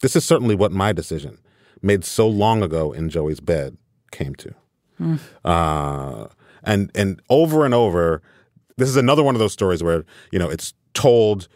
[0.00, 1.38] This is certainly what my decision,
[1.82, 3.76] made so long ago in Joey's bed,
[4.10, 4.54] came to.
[5.00, 5.20] Mm.
[5.44, 6.28] Uh,
[6.62, 8.22] and and over and over,
[8.76, 11.48] this is another one of those stories where you know it's told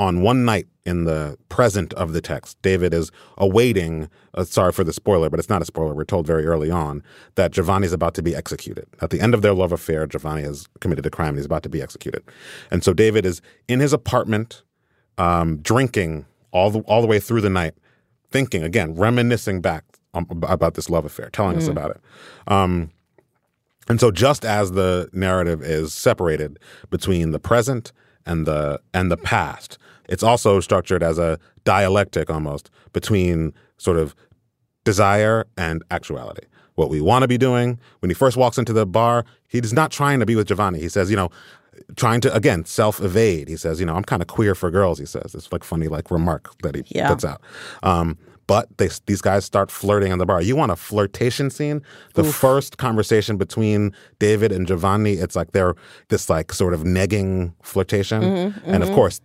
[0.00, 2.56] on one night in the present of the text.
[2.62, 4.08] David is awaiting.
[4.34, 5.92] Uh, sorry for the spoiler, but it's not a spoiler.
[5.94, 7.02] We're told very early on
[7.34, 8.86] that Giovanni is about to be executed.
[9.02, 11.62] At the end of their love affair, Giovanni has committed a crime and he's about
[11.64, 12.22] to be executed.
[12.70, 14.62] And so David is in his apartment,
[15.18, 17.74] um, drinking all the all the way through the night,
[18.30, 19.84] thinking again, reminiscing back
[20.14, 21.72] um, about this love affair, telling us Mm.
[21.72, 22.00] about it.
[22.46, 22.90] Um,
[23.88, 26.58] and so just as the narrative is separated
[26.88, 27.92] between the present
[28.26, 29.78] and the and the past,
[30.08, 34.14] it's also structured as a dialectic almost between sort of
[34.84, 36.46] desire and actuality.
[36.74, 39.90] What we want to be doing when he first walks into the bar, he's not
[39.90, 40.80] trying to be with Giovanni.
[40.80, 41.30] He says, you know,
[41.96, 43.48] trying to again self evade.
[43.48, 44.98] He says, you know, I'm kind of queer for girls.
[44.98, 47.08] He says it's like funny like remark that he Yeah.
[47.08, 47.40] puts out.
[47.82, 48.16] Um,
[48.50, 50.42] but they, these guys start flirting in the bar.
[50.42, 51.82] You want a flirtation scene?
[52.14, 55.76] The first conversation between David and Giovanni, it's like they're
[56.08, 58.94] this like sort of negging flirtation, Mhm, and of mhm.
[58.96, 59.20] course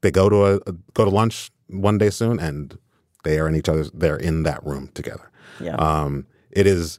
[0.00, 2.76] they go to a go to lunch one day soon, and
[3.22, 3.92] they are in each other's.
[3.94, 5.30] They're in that room together.
[5.60, 5.76] Yeah.
[5.76, 6.98] Um, it is.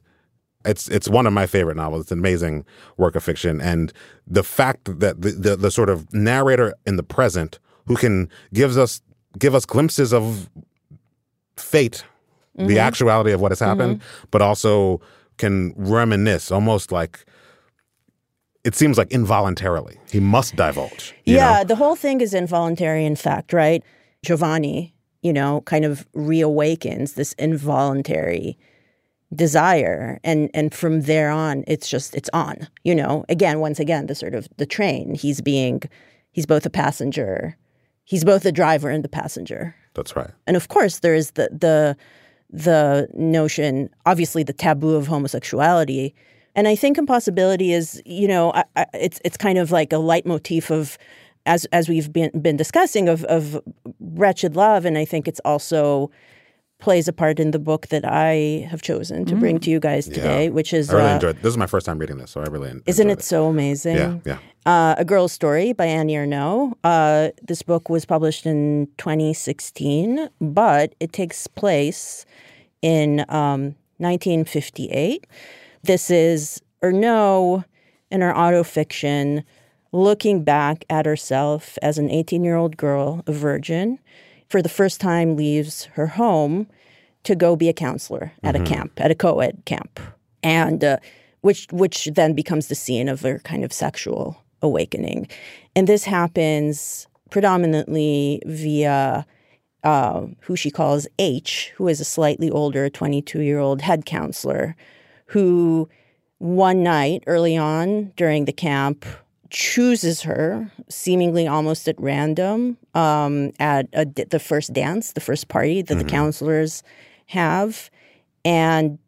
[0.64, 2.04] It's it's one of my favorite novels.
[2.04, 2.64] It's an amazing
[2.96, 3.92] work of fiction, and
[4.26, 8.78] the fact that the, the the sort of narrator in the present who can gives
[8.78, 9.02] us
[9.38, 10.48] give us glimpses of
[11.56, 12.04] fate,
[12.58, 12.68] Mhm.
[12.68, 15.00] the actuality of what has happened, but also
[15.38, 17.24] can reminisce almost like
[18.64, 19.96] it seems like involuntarily.
[20.10, 21.14] He must divulge.
[21.24, 21.64] you yeah, know?
[21.64, 23.82] the whole thing is involuntary, in fact, right?
[24.24, 24.92] Giovanni,
[25.22, 28.58] you know, kind of reawakens this involuntary
[29.34, 34.06] desire and and from there on it's just it's on you know again once again
[34.06, 35.82] the sort of the train he's being
[36.30, 37.56] he's both a passenger
[38.04, 40.30] he's both the driver and the passenger That's right.
[40.46, 41.96] and of course there is the the
[42.50, 46.14] the notion obviously the taboo of homosexuality
[46.54, 49.98] and i think impossibility is you know I, I, it's it's kind of like a
[49.98, 50.96] leitmotif of
[51.44, 53.60] as as we've been been discussing of of
[54.00, 56.10] wretched love and i think it's also
[56.78, 59.62] plays a part in the book that i have chosen to bring Mm.
[59.62, 60.50] to you guys today Yeah.
[60.50, 61.36] which is I really uh, enjoyed.
[61.42, 63.48] This is my first time reading this, so I really en- isn't enjoyed it so
[63.48, 63.96] amazing?
[63.96, 64.38] Yeah, yeah.
[64.66, 66.72] Uh, a Girl's Story by Annie Ernaux.
[66.82, 72.26] Uh, this book was published in 2016, but it takes place
[72.82, 75.24] in um, 1958.
[75.84, 77.64] This is Ernaux
[78.10, 79.44] in her autofiction
[79.92, 84.00] looking back at herself as an 18 year old girl, a virgin,
[84.48, 86.66] for the first time leaves her home
[87.22, 88.62] to go be a counselor at Mhm.
[88.62, 90.00] a camp, at a co ed camp.
[90.42, 90.96] And uh,
[91.40, 95.28] which which then becomes the scene of her kind of sexual awakening.
[95.74, 99.26] And this happens predominantly via
[99.84, 104.74] uh, who she calls H, who is a slightly older 22 year old head counselor,
[105.26, 105.88] who
[106.38, 109.04] one night early on during the camp
[109.48, 115.82] chooses her seemingly almost at random um, at a, the first dance, the first party
[115.82, 116.08] that the Mhm.
[116.08, 116.82] counselors
[117.26, 117.90] have,
[118.44, 118.98] and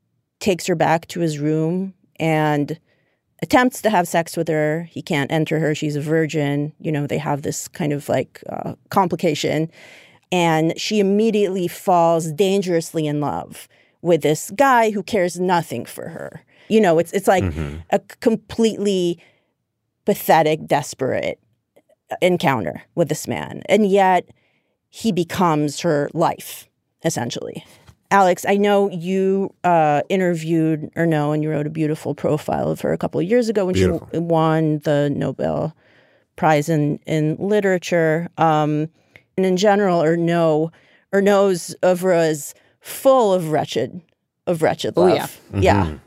[0.40, 2.78] takes her back to his room and
[3.42, 4.88] attempts to have sex with her.
[4.90, 5.74] He can't enter her.
[5.74, 6.72] She's a virgin.
[6.80, 9.70] You know, they have this kind of like uh, complication.
[10.30, 13.68] And she immediately falls dangerously in love
[14.02, 16.42] with this guy who cares nothing for her.
[16.68, 17.82] You know, it's it's like Mhm.
[17.90, 19.18] a completely
[20.04, 21.38] pathetic, desperate
[22.20, 23.62] encounter with this man.
[23.68, 24.28] And yet
[24.90, 26.68] he becomes her life,
[27.04, 27.64] essentially.
[28.10, 32.92] Alex, I know you uh, interviewed Ernaux and you wrote a beautiful profile of her
[32.92, 34.08] a couple of years ago when Beautiful.
[34.12, 35.76] she won the Nobel
[36.36, 38.28] Prize in, in Literature.
[38.38, 38.88] Um,
[39.36, 40.70] and in general, Ernaux,
[41.12, 44.00] Ernaux's oeuvre is full of wretched,
[44.46, 45.40] of wretched Oh, love.
[45.52, 45.60] yeah.
[45.60, 45.98] Yeah.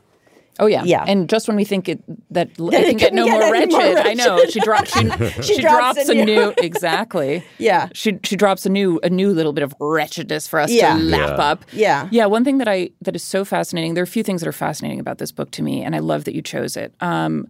[0.60, 1.04] Oh yeah, Yeah.
[1.06, 3.32] And just when we think it that l- That it it can get no get
[3.32, 5.08] more any wretched, more I know she drops she,
[5.42, 7.42] She she, drops drops, a a new- new exactly.
[7.58, 7.88] Yeah.
[7.94, 10.94] She she drops a new a new little bit of wretchedness for us Yeah.
[10.96, 11.44] to lap Yeah.
[11.44, 11.64] up.
[11.72, 12.08] Yeah.
[12.10, 12.26] Yeah.
[12.26, 13.94] One thing that I that is so fascinating.
[13.94, 16.00] There are a few things that are fascinating about this book to me, and I
[16.00, 16.94] love that you chose it.
[17.00, 17.46] Um,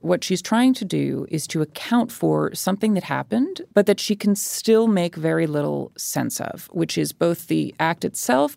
[0.00, 4.14] what she's trying to do is to account for something that happened, but that she
[4.14, 8.56] can still make very little sense of, which is both the act itself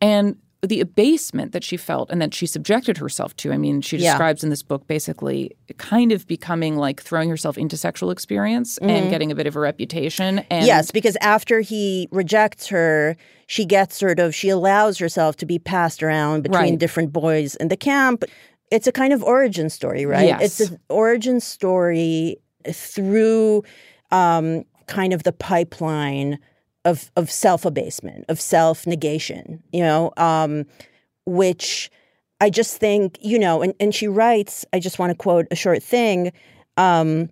[0.00, 3.52] and the abasement that she felt and that she subjected herself to.
[3.52, 4.10] I mean, she Yeah.
[4.12, 8.88] describes in this book basically kind of becoming like throwing herself into sexual experience Mhm.
[8.88, 10.40] and getting a bit of a reputation.
[10.50, 13.16] And yes, because after he rejects her,
[13.46, 16.78] she gets sort of she allows herself to be passed around between Right.
[16.78, 18.24] different boys in the camp.
[18.72, 20.40] It's a kind of origin story, right?
[20.42, 22.36] It's an origin story
[22.68, 23.62] through
[24.10, 26.38] um, kind of the pipeline
[26.84, 29.62] of of self abasement, of self negation.
[29.72, 30.66] You know, um,
[31.26, 31.90] which
[32.40, 35.56] I just think, you know, and, and she writes, I just want to quote a
[35.56, 36.32] short thing.
[36.76, 37.30] Um,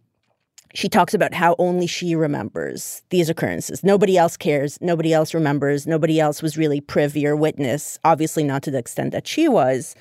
[0.74, 3.82] she talks about how only she remembers these occurrences.
[3.82, 4.78] Nobody else cares.
[4.82, 5.86] Nobody else remembers.
[5.86, 9.94] Nobody else was really privy or witness, obviously, not to the extent that she was.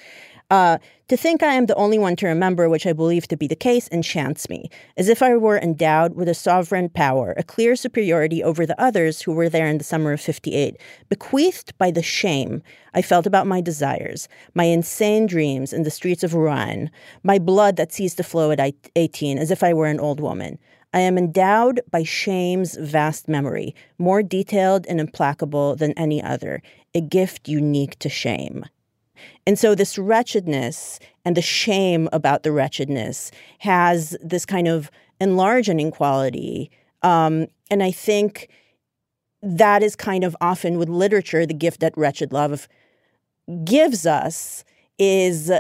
[0.52, 0.78] Uh,
[1.08, 3.56] to think I am the only one to remember, which I believe to be the
[3.56, 8.44] case, enchants me, as if I were endowed with a sovereign power, a clear superiority
[8.44, 10.78] over the others who were there in the summer of 58,
[11.10, 12.62] bequeathed by the shame
[12.94, 16.92] I felt about my desires, my insane dreams in the streets of Rouen,
[17.24, 20.60] my blood that ceased to flow at 18, as if I were an old woman.
[20.94, 26.62] I am endowed by shame's vast memory, more detailed and implacable than any other,
[26.94, 28.64] a gift unique to shame.
[29.46, 35.92] And so, this wretchedness and the shame about the wretchedness has this kind of enlarging
[35.92, 36.70] quality.
[37.02, 38.50] Um, and I think
[39.42, 42.68] that is kind of often with literature, the gift that Wretched Love
[43.64, 44.64] gives us
[44.98, 45.52] is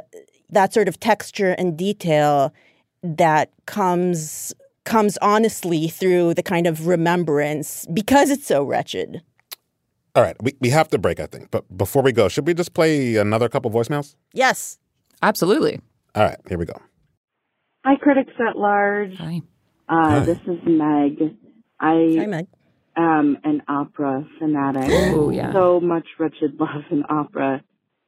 [0.49, 2.53] that sort of texture and detail
[3.03, 4.53] that comes
[4.85, 9.23] comes honestly through the kind of remembrance because it's so wretched.
[10.15, 11.51] All right, we, we have to break, I think.
[11.51, 14.15] But before we go, should we just play another couple voicemails?
[14.33, 14.77] Yes.
[15.21, 15.79] Absolutely.
[16.15, 16.79] All right, here we go.
[17.83, 19.15] Hi, critics at large.
[19.17, 19.41] Hi.
[19.89, 20.19] Uh, Hi.
[20.25, 21.35] This is Meg.
[21.79, 22.47] I Hi, Meg.
[22.95, 24.89] am an opera fanatic.
[24.89, 25.51] Oh, yeah.
[25.51, 27.61] So much wretched love in opera.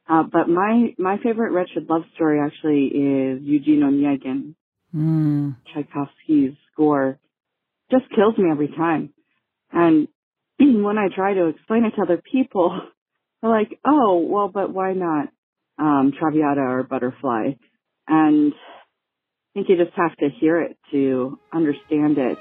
[0.08, 4.54] Uh, but my, my favorite wretched love story actually is Eugene Onegin,
[4.96, 5.56] Mm.
[5.66, 7.18] Tchaikovsky's score.
[7.90, 9.10] Just kills me every time.
[9.70, 10.08] And
[10.82, 12.80] when I try to explain it to other people,
[13.42, 15.28] they're like, oh, well, but why not
[15.78, 17.52] um, Traviata or Butterfly?
[18.08, 22.38] And I think you just have to hear it to understand it.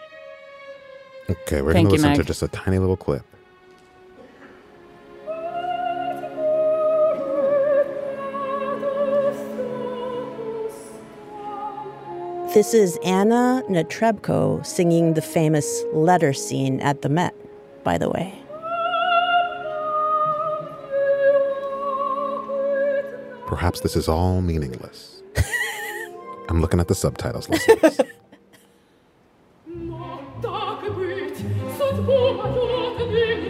[1.30, 3.26] Okay, we're going to you, listen to just a tiny little clip.
[12.54, 17.36] This is Anna Netrebko singing the famous letter scene at the Met,
[17.88, 18.34] by the way.
[23.48, 25.22] Perhaps this is all meaningless.
[26.50, 27.48] I'm looking at the subtitles.
[27.48, 27.78] Listen.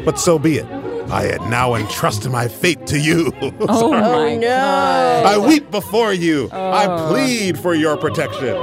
[0.06, 0.68] but so be it.
[1.10, 3.32] I had now entrusted my fate to you.
[3.70, 4.02] Oh, Sorry.
[4.02, 5.26] my oh, God.
[5.26, 6.48] I weep before you.
[6.52, 7.10] I Oh.
[7.10, 8.54] plead for your protection.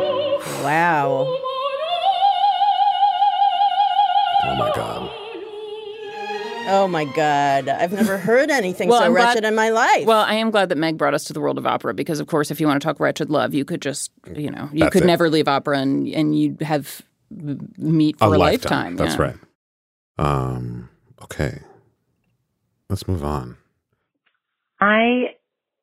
[0.62, 1.37] Wow.
[6.82, 7.68] Oh my God.
[7.68, 10.06] I've never heard anything Well, so I'm glad- wretched in my life.
[10.06, 12.26] Well, I am glad that Meg brought us to the world of opera because, of
[12.26, 14.92] course, if you want to talk wretched love, you could just, you know, you That's
[14.92, 15.06] could it.
[15.06, 18.96] never leave opera and, and you'd have m- meet for a, lifetime.
[18.96, 19.22] That's yeah.
[19.22, 19.37] right.
[20.18, 20.88] Um.
[21.22, 21.60] Okay.
[22.88, 23.56] Let's move on.
[24.80, 25.34] I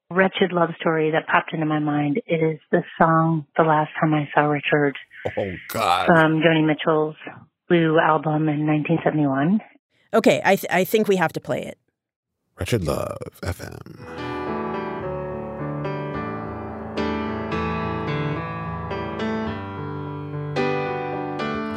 [0.10, 4.30] wretched love story that popped into my mind is the song "The Last Time I
[4.34, 4.96] Saw Richard"
[5.38, 6.06] Oh God.
[6.08, 7.16] from Joni Mitchell's
[7.70, 9.60] Blue album in 1971.
[10.14, 11.78] Okay, I, th- I think we have to play it.
[12.60, 14.28] Wretched Love FM.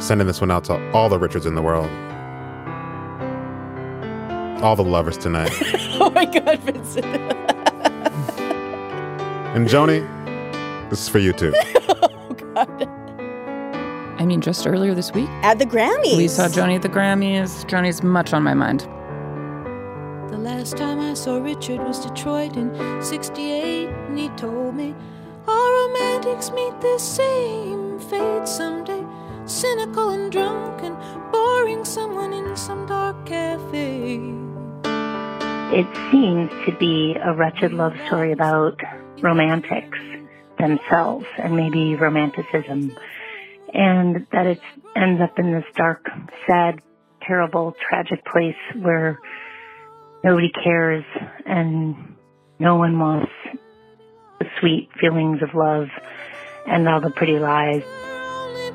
[0.01, 1.89] Sending this one out to all the Richards in the world.
[4.61, 5.51] All the lovers tonight.
[5.99, 7.03] oh my God, Vinson.
[9.55, 10.01] and Joni,
[10.89, 11.53] this is for you too.
[12.57, 12.94] Oh
[14.25, 16.17] I mean, just earlier this week, At the Grammys.
[16.17, 17.63] we saw Joni at the Grammys.
[17.69, 18.79] Joni's much on my mind.
[20.31, 24.95] The last time I saw Richard was Detroit in 68, and he told me
[25.47, 29.05] all romantics meet the same fate someday.
[29.45, 30.97] Cynical and drunk and
[31.31, 34.15] boring someone in some dark cafe.
[35.71, 38.81] It seems to be a wretched love story about
[39.21, 39.99] romantics
[40.57, 42.97] themselves and maybe romanticism,
[43.75, 44.61] and that it
[44.95, 46.07] ends up in this dark,
[46.47, 46.81] sad,
[47.21, 49.19] terrible, tragic place where
[50.23, 51.03] nobody cares
[51.45, 52.15] and
[52.57, 53.31] no one wants
[54.39, 55.87] the sweet feelings of love
[56.65, 57.83] and all the pretty lies.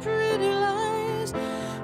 [0.03, 1.32] Pretty lies,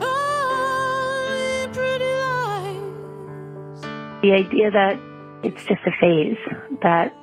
[0.03, 3.81] only pretty lies.
[4.23, 5.01] The idea that
[5.43, 6.37] it's just a phase,
[6.83, 7.15] that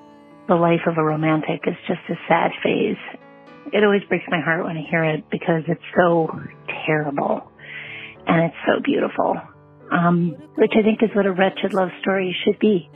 [0.48, 2.98] the life of a romantic is just a sad phase.
[3.72, 6.30] It always breaks my heart when I hear it because it's so
[6.86, 7.50] terrible
[8.28, 9.40] and it's so beautiful.
[9.92, 12.90] Um, which I think is what a wretched love story should be.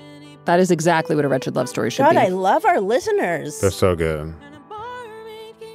[0.45, 2.15] That is exactly what a wretched love story should God, be.
[2.15, 3.59] God, I love our listeners.
[3.59, 4.33] They're so good.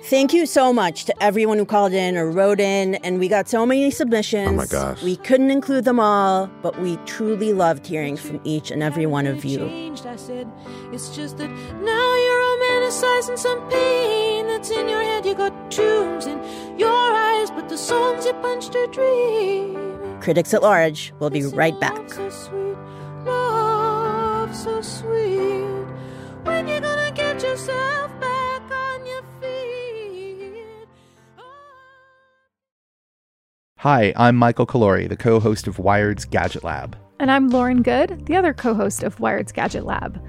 [0.04, 2.96] Thank you so much to everyone who called in or wrote in.
[2.96, 4.48] And we got so many submissions.
[4.48, 5.02] Oh my gosh.
[5.02, 9.26] We couldn't include them all, but we truly loved hearing from each and every one
[9.26, 9.58] of you.
[9.58, 10.50] Changed, I said,
[10.92, 12.41] it's just that now you're
[12.92, 15.24] exercising some pain that's in your head.
[15.24, 16.38] You got tombs in
[16.78, 20.20] your eyes, but the songs you punched are dreaming.
[20.20, 22.10] Critics at Large will be right back.
[22.12, 22.76] So sweet,
[23.24, 25.86] love so sweet.
[26.44, 30.86] When you gonna get yourself back on your feet?
[31.38, 31.42] Oh.
[33.78, 36.94] Hi, I'm Michael Calore, the co host of Wired's Gadget Lab.
[37.18, 40.22] And I'm Lauren Goode, the other co host of Wired's Gadget Lab.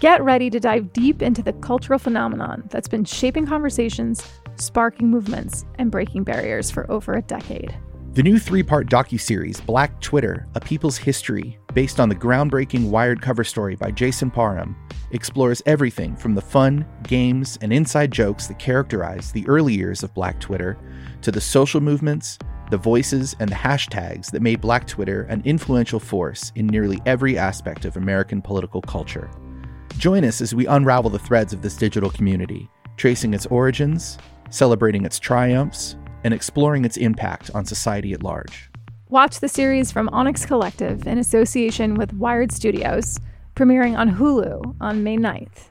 [0.00, 4.26] Get ready to dive deep into the cultural phenomenon that's been shaping conversations,
[4.56, 7.76] sparking movements, and breaking barriers for over a decade.
[8.14, 13.20] The new three part docuseries, Black Twitter A People's History, based on the groundbreaking Wired
[13.20, 14.74] cover story by Jason Parham,
[15.10, 20.14] explores everything from the fun, games, and inside jokes that characterize the early years of
[20.14, 20.78] Black Twitter
[21.20, 22.38] to the social movements,
[22.70, 27.36] the voices, and the hashtags that made Black Twitter an influential force in nearly every
[27.36, 29.30] aspect of American political culture.
[30.00, 34.16] Join us as we unravel the threads of this digital community, tracing its origins,
[34.48, 35.94] celebrating its triumphs,
[36.24, 38.70] and exploring its impact on society at large.
[39.10, 43.18] Watch the series from Onyx Collective in association with Wired Studios,
[43.54, 45.68] premiering on Hulu on May 9th.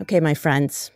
[0.00, 0.90] Okay, my friends,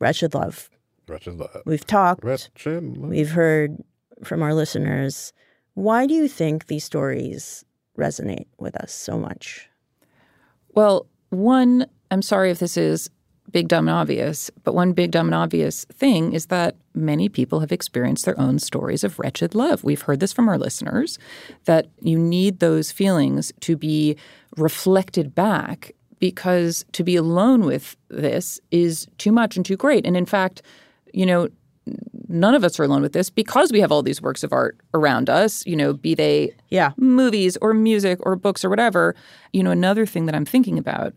[0.00, 0.70] Wretched Love.
[1.08, 1.62] Wretched Love.
[1.64, 3.10] We've talked, Wretched Love.
[3.10, 3.76] we've heard
[4.24, 5.32] from our listeners.
[5.74, 7.64] Why do you think these stories
[7.98, 9.68] resonate with us so much?
[10.74, 13.10] Well, one, I'm sorry if this is
[13.52, 17.60] big, dumb, and obvious, but one big, dumb, and obvious thing is that many people
[17.60, 19.84] have experienced their own stories of wretched love.
[19.84, 21.18] We've heard this from our listeners
[21.64, 24.16] that you need those feelings to be
[24.56, 30.06] reflected back because to be alone with this is too much and too great.
[30.06, 30.62] And in fact,
[31.16, 31.48] you know,
[32.28, 34.78] none of us are alone with this because we have all these works of art
[34.92, 36.90] around us, you know, be they yeah.
[36.96, 39.14] movies or music or books or whatever.
[39.52, 41.14] You know, another thing that I'm thinking about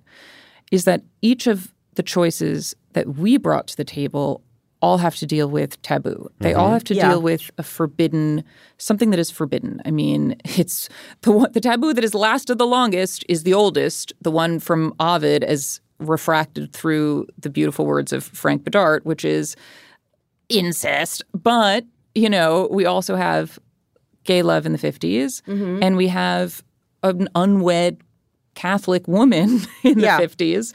[0.71, 4.41] is that each of the choices that we brought to the table
[4.81, 6.29] all have to deal with taboo.
[6.39, 6.73] They all Mhm.
[6.73, 7.09] have to Yeah.
[7.09, 8.45] deal with a forbidden
[8.77, 9.81] something that is forbidden.
[9.85, 10.87] I mean, it's
[11.23, 14.93] the one, the taboo that has lasted the longest is the oldest, the one from
[14.99, 19.57] Ovid as refracted through the beautiful words of Frank Bidart, which is
[20.49, 21.23] incest.
[21.33, 21.85] But,
[22.15, 23.57] you know, we also have
[24.23, 25.79] gay love in the 50s Mhm.
[25.81, 26.63] and we have
[27.03, 27.97] an unwed
[28.55, 30.19] Catholic woman in the Yeah.
[30.19, 30.73] 50s.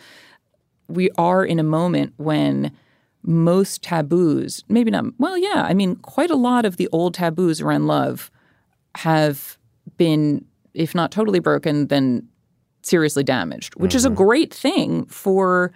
[0.88, 2.72] We are in a moment when
[3.22, 7.60] most taboos, maybe not, well, yeah, I mean, quite a lot of the old taboos
[7.60, 8.30] around love
[8.96, 9.56] have
[9.96, 10.44] been,
[10.74, 12.26] if not totally broken, then
[12.82, 15.72] seriously damaged, which is a great thing for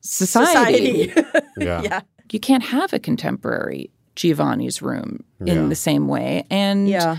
[0.00, 1.08] society.
[1.10, 1.30] Society.
[1.58, 1.82] Yeah.
[1.84, 2.00] yeah.
[2.30, 5.54] You can't have a contemporary Giovanni's room Yeah.
[5.54, 6.44] in the same way.
[6.50, 7.18] And Yeah.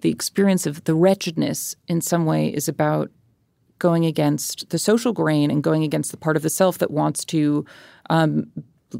[0.00, 3.10] the experience of the wretchedness in some way is about
[3.78, 7.24] going against the social grain and going against the part of the self that wants
[7.24, 7.64] to
[8.10, 8.46] um,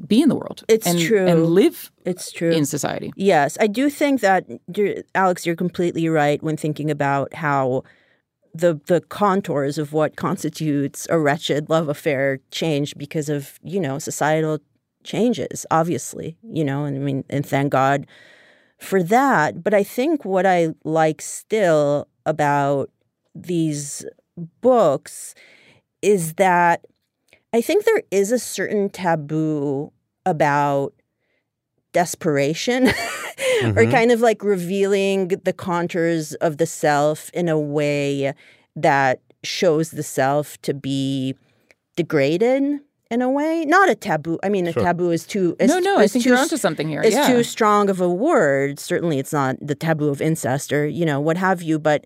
[0.06, 0.64] be in the world.
[0.68, 1.26] It's and, true.
[1.26, 2.50] And live It's true.
[2.50, 3.12] in society.
[3.14, 7.84] Yes, I do think that you're, Alex, you're completely right when thinking about how
[8.54, 13.98] the the contours of what constitutes a wretched love affair change because of you know
[13.98, 14.58] societal
[15.04, 15.66] changes.
[15.70, 18.06] Obviously, you know, and I mean, and thank God
[18.78, 19.62] for that.
[19.62, 22.90] But I think what I like still about
[23.34, 24.04] these
[24.60, 25.34] books
[26.00, 26.84] is that
[27.52, 29.92] I think there is a certain taboo
[30.24, 30.94] about
[31.92, 32.86] desperation
[33.76, 33.90] or Mhm.
[33.90, 38.32] kind of like revealing the contours of the self in a way
[38.74, 41.34] that shows the self to be
[41.96, 42.80] degraded
[43.12, 44.82] in a way not a taboo i mean a Sure.
[44.82, 47.02] taboo is too is, No, no, I think too you're onto something here.
[47.02, 47.26] is Yeah.
[47.28, 51.20] too strong of a word certainly it's not the taboo of incest or you know
[51.20, 52.04] what have you but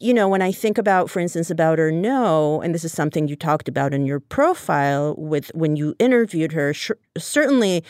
[0.00, 3.28] you know when i think about for instance about her no and this is something
[3.28, 7.84] you talked about in your profile with when you interviewed her sh- certainly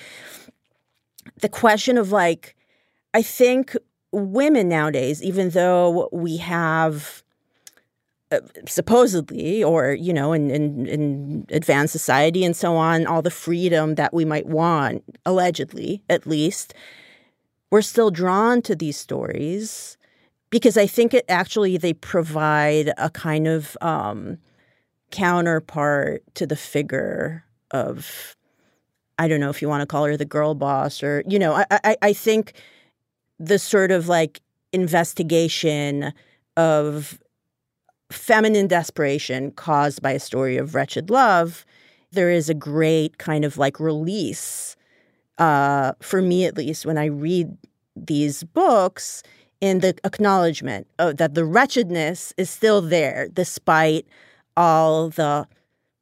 [1.41, 2.57] the question of like
[3.15, 3.77] i think
[4.13, 7.23] women nowadays even though we have
[8.67, 13.95] supposedly or you know in, in in advanced society and so on all the freedom
[13.95, 16.75] that we might want allegedly at least
[17.71, 19.97] we're still drawn to these stories
[20.51, 24.37] because i think it actually they provide a kind of um
[25.11, 28.37] counterpart to the figure of
[29.19, 31.55] I don't know if you want to call her the girl boss or you know
[31.55, 32.53] I I, I think
[33.39, 34.41] the sort of like
[34.73, 36.13] investigation
[36.57, 37.19] of
[38.11, 41.65] feminine desperation caused by a story of wretched love
[42.13, 44.77] there is a great kind of like release
[45.39, 47.57] uh for me at least when I read
[47.97, 49.23] these books
[49.61, 54.07] in the acknowledgement of, that the wretchedness is still there despite
[54.57, 55.47] all the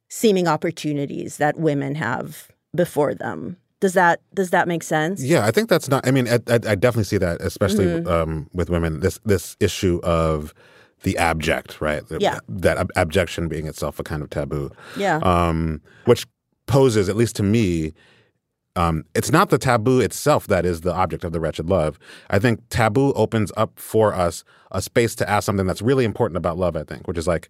[0.09, 3.57] seeming opportunities that women have before them.
[3.79, 5.21] Does that does that make sense?
[5.23, 6.07] Yeah, I think that's not.
[6.07, 8.07] I mean, I, I, I definitely see that, especially Mhm.
[8.07, 9.01] um, with women.
[9.01, 10.53] This this issue of
[11.03, 12.03] the abject, right?
[12.19, 12.39] Yeah.
[12.47, 14.71] That ab- abjection being itself a kind of taboo.
[14.97, 15.17] Yeah.
[15.17, 16.25] Um, which
[16.65, 17.93] poses, at least to me,
[18.75, 21.97] um, it's not the taboo itself that is the object of the wretched love.
[22.29, 26.37] I think taboo opens up for us a space to ask something that's really important
[26.37, 26.75] about love.
[26.75, 27.49] I think, which is like,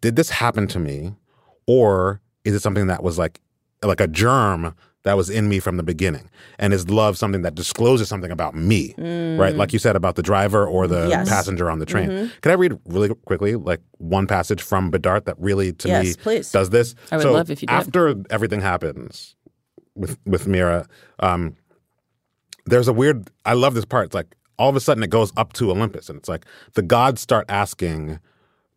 [0.00, 1.14] did this happen to me,
[1.66, 3.40] or is it something that was like
[3.84, 4.74] like a germ
[5.04, 6.30] that was in me from the beginning?
[6.58, 9.54] And is love something that discloses something about me, right?
[9.54, 9.56] Mm.
[9.56, 11.28] Like you said about the driver or the Yes.
[11.28, 12.08] passenger on the train.
[12.08, 12.30] Mhm.
[12.40, 16.52] Can I read really quickly, like one passage from Bidart that really, to me, please.
[16.52, 16.94] does this?
[17.10, 17.74] I would so love if you did.
[17.74, 19.34] After everything happens
[19.94, 20.86] with with Myrrha,
[21.20, 21.56] um,
[22.66, 23.28] there's a weird.
[23.44, 24.06] I love this part.
[24.06, 26.44] It's like all of a sudden it goes up to Olympus, and it's like
[26.74, 28.20] the gods start asking,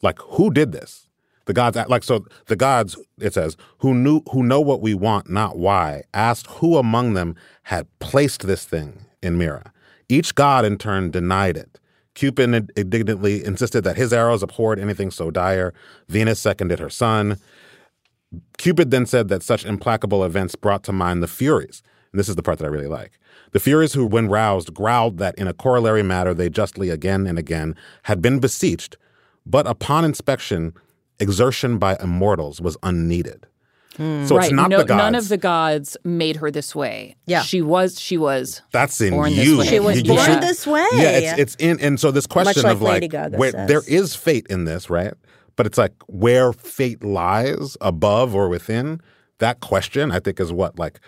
[0.02, 1.05] like, who did this?
[1.46, 5.30] The gods, like, so the gods, it says, who knew, who know what we want,
[5.30, 9.72] not why, asked who among them had placed this thing in Myrrha.
[10.10, 11.80] Each god in turn denied it.
[12.16, 15.74] Cupid indignantly insisted that his arrows abhorred anything so dire.
[16.08, 17.38] Venus seconded her son.
[18.58, 21.84] Cupid then said that such implacable events brought to mind the Furies.
[22.12, 23.20] And this is the part that I really like.
[23.52, 27.38] The Furies, who, when roused, growled that in a corollary matter they justly again and
[27.38, 28.98] again had been beseeched,
[29.46, 30.74] but upon inspection,
[31.20, 33.46] exertion by immortals was unneeded.
[33.98, 34.26] So Hmm.
[34.34, 34.44] right.
[34.44, 34.98] it's not no, the gods.
[34.98, 37.16] None of the gods made her this way.
[37.28, 37.44] Yeah.
[37.44, 38.62] She was, she was.
[38.74, 39.58] That's in born this you.
[39.60, 39.66] way.
[39.68, 40.86] She was You- you born should- this way.
[40.94, 43.68] Yeah, it's it's in and so this question like of like Lady Gaga where says.
[43.70, 45.14] there is fate in this, right?
[45.56, 49.00] But it's like where fate lies above or within.
[49.40, 51.00] That question, I think, is what like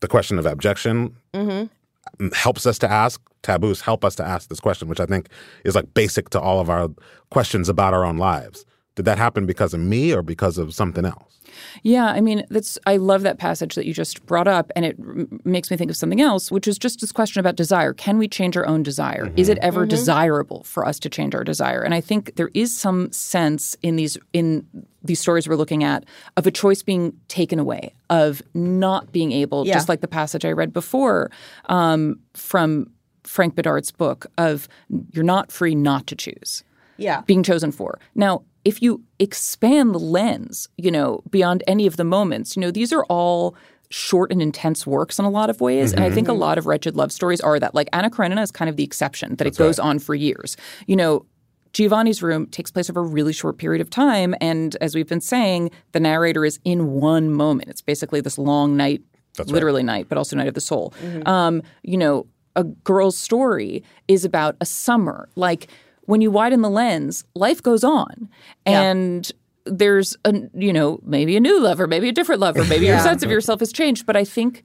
[0.00, 2.28] the question of abjection Mm-hmm.
[2.32, 3.20] helps us to ask.
[3.42, 5.28] Taboos help us to ask this question, which I think
[5.64, 6.88] is like basic to all of our
[7.30, 8.64] questions about our own lives.
[8.94, 11.38] Did that happen because of me or because of something else?
[11.82, 14.96] Yeah, I mean, that's I love that passage that you just brought up, and it
[15.06, 17.92] r- makes me think of something else, which is just this question about desire.
[17.94, 19.30] Can we change our own desire?
[19.36, 19.90] Is it ever Mhm.
[19.90, 21.82] desirable for us to change our desire?
[21.82, 24.66] And I think there is some sense in these in
[25.04, 26.04] these stories we're looking at
[26.36, 29.74] of a choice being taken away, of not being able, Yeah.
[29.74, 31.30] just like the passage I read before
[31.68, 32.88] um, from
[33.24, 34.68] Frank Bidart's book of
[35.12, 36.62] you're not free not to choose
[36.98, 37.22] Yeah.
[37.22, 37.98] being chosen for.
[38.14, 42.70] Now, if you expand the lens, you know, beyond any of the moments, you know,
[42.70, 43.56] these are all
[43.90, 45.92] short and intense works in a lot of ways.
[45.92, 47.74] And I think a lot of wretched love stories are that.
[47.74, 50.56] Like Anna Karenina is kind of the exception, that it goes on for years.
[50.86, 51.26] You know,
[51.72, 54.34] Giovanni's room takes place over a really short period of time.
[54.40, 57.68] And as we've been saying, the narrator is in one moment.
[57.68, 59.02] It's basically this long night,
[59.46, 60.94] literally night, but also night of the soul.
[61.26, 65.28] Um, you know, a girl's story is about a summer.
[65.36, 65.68] Like
[66.12, 68.28] when you widen the lens, life goes on.
[68.66, 69.30] And
[69.64, 73.22] there's a you know, maybe a new lover, maybe a different lover, maybe your sense
[73.22, 74.04] of yourself has changed.
[74.06, 74.62] But I think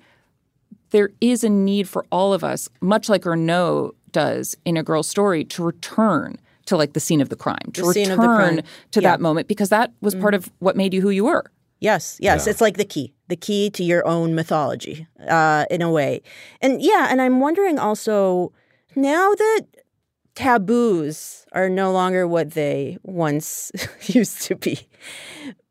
[0.92, 5.08] there is a need for all of us, much like Ernaux does in a girl's
[5.08, 8.22] story, to return to like the scene of the crime, to The scene return of
[8.22, 8.62] the crime.
[8.92, 9.12] to Yeah.
[9.12, 11.46] that moment because that was part of what made you who you were.
[11.80, 12.46] Yes, yes.
[12.46, 12.52] Yeah.
[12.52, 16.22] It's like the key, the key to your own mythology, uh, in a way.
[16.62, 18.52] And yeah, and I'm wondering also
[18.96, 19.62] now that
[20.38, 23.72] taboos are no longer what they once
[24.04, 24.88] used to be.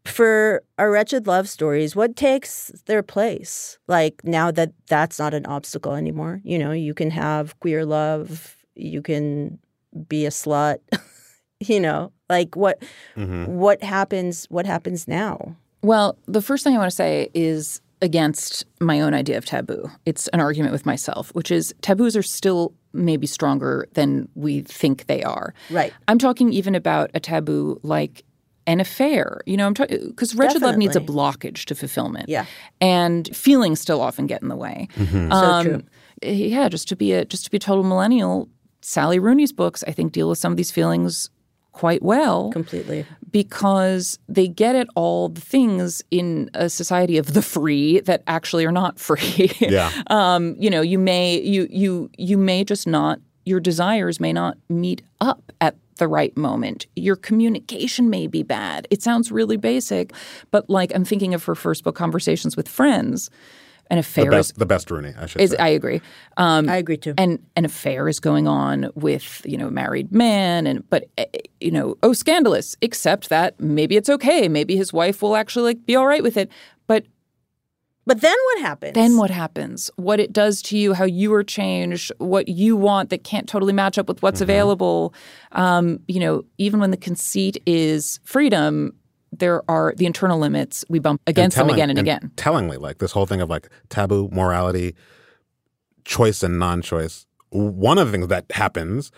[0.04, 3.78] For our wretched love stories, what takes their place?
[3.86, 8.56] Like now that that's not an obstacle anymore, you know, you can have queer love,
[8.74, 9.60] you can
[10.08, 10.78] be a slut,
[11.60, 12.82] you know, like what
[13.16, 13.44] mm-hmm.
[13.46, 15.54] what happens what happens now?
[15.82, 19.90] Well, the first thing I want to say is against my own idea of taboo.
[20.04, 25.06] It's an argument with myself, which is taboos are still maybe stronger than we think
[25.06, 25.54] they are.
[25.70, 25.92] Right.
[26.08, 28.24] I'm talking even about a taboo like
[28.66, 29.40] an affair.
[29.46, 32.28] You know, I'm talking because wretched love needs a blockage to fulfillment.
[32.28, 32.46] Yeah.
[32.80, 34.88] and feelings still often get in the way.
[34.96, 35.32] Mm-hmm.
[35.32, 35.82] So true.
[36.22, 38.48] Yeah, just to be a just to be a total millennial,
[38.80, 41.30] Sally Rooney's books I think deal with some of these feelings
[41.72, 43.04] quite well Completely.
[43.30, 48.64] Because they get at all the things in a society of the free that actually
[48.64, 49.52] are not free.
[49.60, 49.90] Yeah.
[50.08, 54.58] um, you know, you may you you you may just not your desires may not
[54.68, 56.86] meet up at the right moment.
[56.94, 58.86] Your communication may be bad.
[58.90, 60.12] It sounds really basic,
[60.50, 63.30] but like I'm thinking of her first book, Conversations with Friends.
[63.88, 65.56] An The affair is the best Rooney, I should is say.
[65.58, 66.00] I agree.
[66.36, 67.14] Um, I agree too.
[67.16, 71.24] and an affair is going on with you know a married man and but eh,
[71.34, 75.64] eh, you know oh scandalous except that maybe it's okay maybe his wife will actually
[75.74, 76.50] like be all right with it
[76.88, 77.04] but
[78.06, 78.94] But then what happens?
[78.94, 79.90] Then what happens?
[79.96, 83.72] What it does to you, how you are changed, what you want that can't totally
[83.72, 84.50] match up with what's Mm-hmm.
[84.50, 85.12] available.
[85.52, 88.92] Um, you know, even when the conceit is freedom,
[89.38, 90.84] there are the internal limits.
[90.88, 92.32] We bump against them telling- again and, again.
[92.36, 94.94] Tellingly, like this whole thing of like taboo, morality,
[96.04, 97.26] choice and non-choice.
[97.50, 99.10] One of the things that happens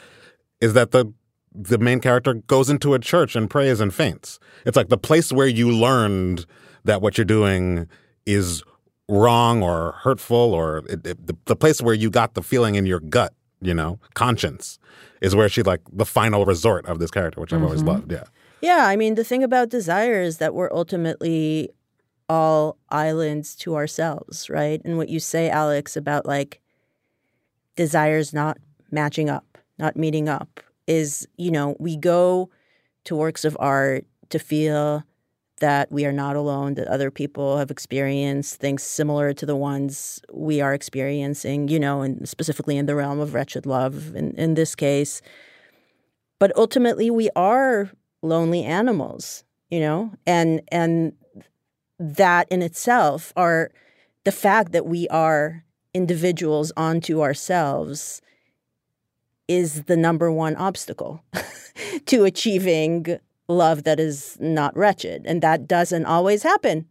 [0.61, 1.13] is that the
[1.55, 4.39] the main character goes into a church and prays and faints.
[4.65, 6.47] It's like the place where you learned
[6.85, 7.89] that what you're doing
[8.27, 8.63] is
[9.09, 12.87] wrong or hurtful, or it, it- the, the place where you got the feeling in
[12.87, 14.79] your gut, you know, conscience,
[15.21, 17.87] is where she like the final resort of this character, which I've always Mhm.
[17.89, 18.13] loved.
[18.13, 18.25] Yeah.
[18.61, 21.71] Yeah, I mean, the thing about desire is that we're ultimately
[22.29, 24.81] all islands to ourselves, right?
[24.85, 26.61] And what you say, Alex, about like
[27.77, 28.59] desires not
[28.91, 32.51] matching up, not meeting up, is, you know, we go
[33.05, 35.05] to works of art to feel
[35.61, 40.21] that we are not alone, that other people have experienced things similar to the ones
[40.33, 44.55] we are experiencing, you know, and specifically in the realm of wretched love in, in
[44.55, 45.21] this case.
[46.39, 47.91] But ultimately we are
[48.23, 51.13] lonely animals, you know, and and
[51.99, 53.71] that in itself are
[54.25, 55.65] the fact that we are
[55.95, 58.21] individuals onto ourselves
[59.49, 61.23] is the number one obstacle
[62.07, 65.25] to achieving love that is not wretched.
[65.27, 66.87] And that doesn't always happen.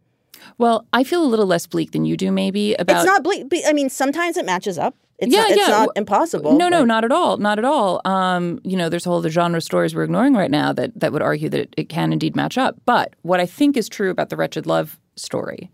[0.56, 3.46] Well, I feel a little less bleak than you do, maybe about it's not bleak.
[3.66, 4.94] I mean, sometimes it matches up.
[5.18, 5.68] It's yeah, not, it's yeah.
[5.68, 6.56] not impossible.
[6.56, 8.00] No, no, not at all, not at all.
[8.04, 10.98] Um, you know, there's a whole other genre of stories we're ignoring right now that
[11.00, 12.76] that would argue that it, it can indeed match up.
[12.86, 15.70] But what I think is true about the wretched love story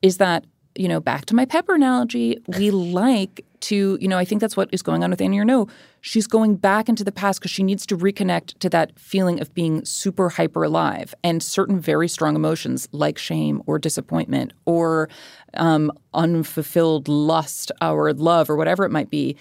[0.00, 0.44] is that
[0.76, 4.56] you know, back to my pepper analogy, we like to, you know, I think that's
[4.56, 5.68] what is going on with Annie Ernaux.
[6.00, 9.52] She's going back into the past because she needs to reconnect to that feeling of
[9.54, 15.08] being super hyper alive and certain very strong emotions like shame or disappointment or
[15.54, 19.36] um, unfulfilled lust or love or whatever it might be.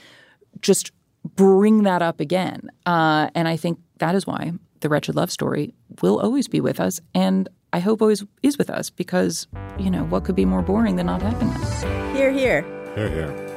[0.61, 0.91] Just
[1.35, 2.69] bring that up again.
[2.85, 6.79] Uh, and I think that is why the wretched love story will always be with
[6.79, 7.01] us.
[7.13, 9.47] And I hope always is with us because,
[9.79, 12.15] you know, what could be more boring than not having them?
[12.15, 12.61] Here, here.
[12.95, 13.52] Here, here.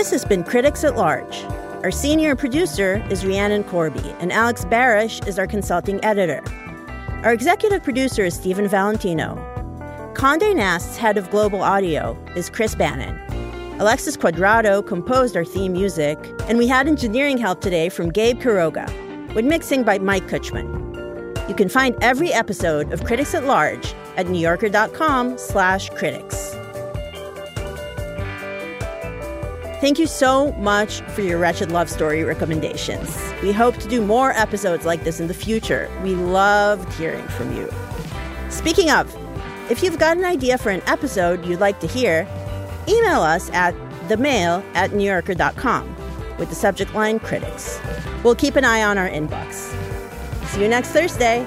[0.00, 1.44] This has been Critics at Large.
[1.84, 6.42] Our senior producer is Rhiannon Corby, and Alex Barish is our consulting editor.
[7.22, 9.34] Our executive producer is Stephen Valentino.
[10.14, 13.14] Conde Nast's head of global audio is Chris Bannon.
[13.78, 16.16] Alexis Quadrado composed our theme music,
[16.48, 18.88] and we had engineering help today from Gabe Quiroga,
[19.34, 21.46] with mixing by Mike Kutchman.
[21.46, 26.56] You can find every episode of Critics at Large at newyorker.com slash critics.
[29.80, 33.18] Thank you so much for your wretched love story recommendations.
[33.42, 35.90] We hope to do more episodes like this in the future.
[36.02, 37.72] We loved hearing from you.
[38.50, 39.16] Speaking of,
[39.70, 42.28] if you've got an idea for an episode you'd like to hear,
[42.88, 43.74] email us at
[44.08, 45.96] themail at newyorker.com
[46.36, 47.80] with the subject line critics.
[48.22, 49.74] We'll keep an eye on our inbox.
[50.48, 51.46] See you next Thursday.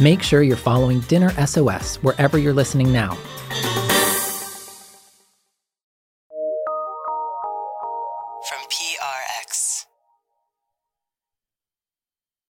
[0.00, 3.18] Make sure you're following Dinner SOS wherever you're listening now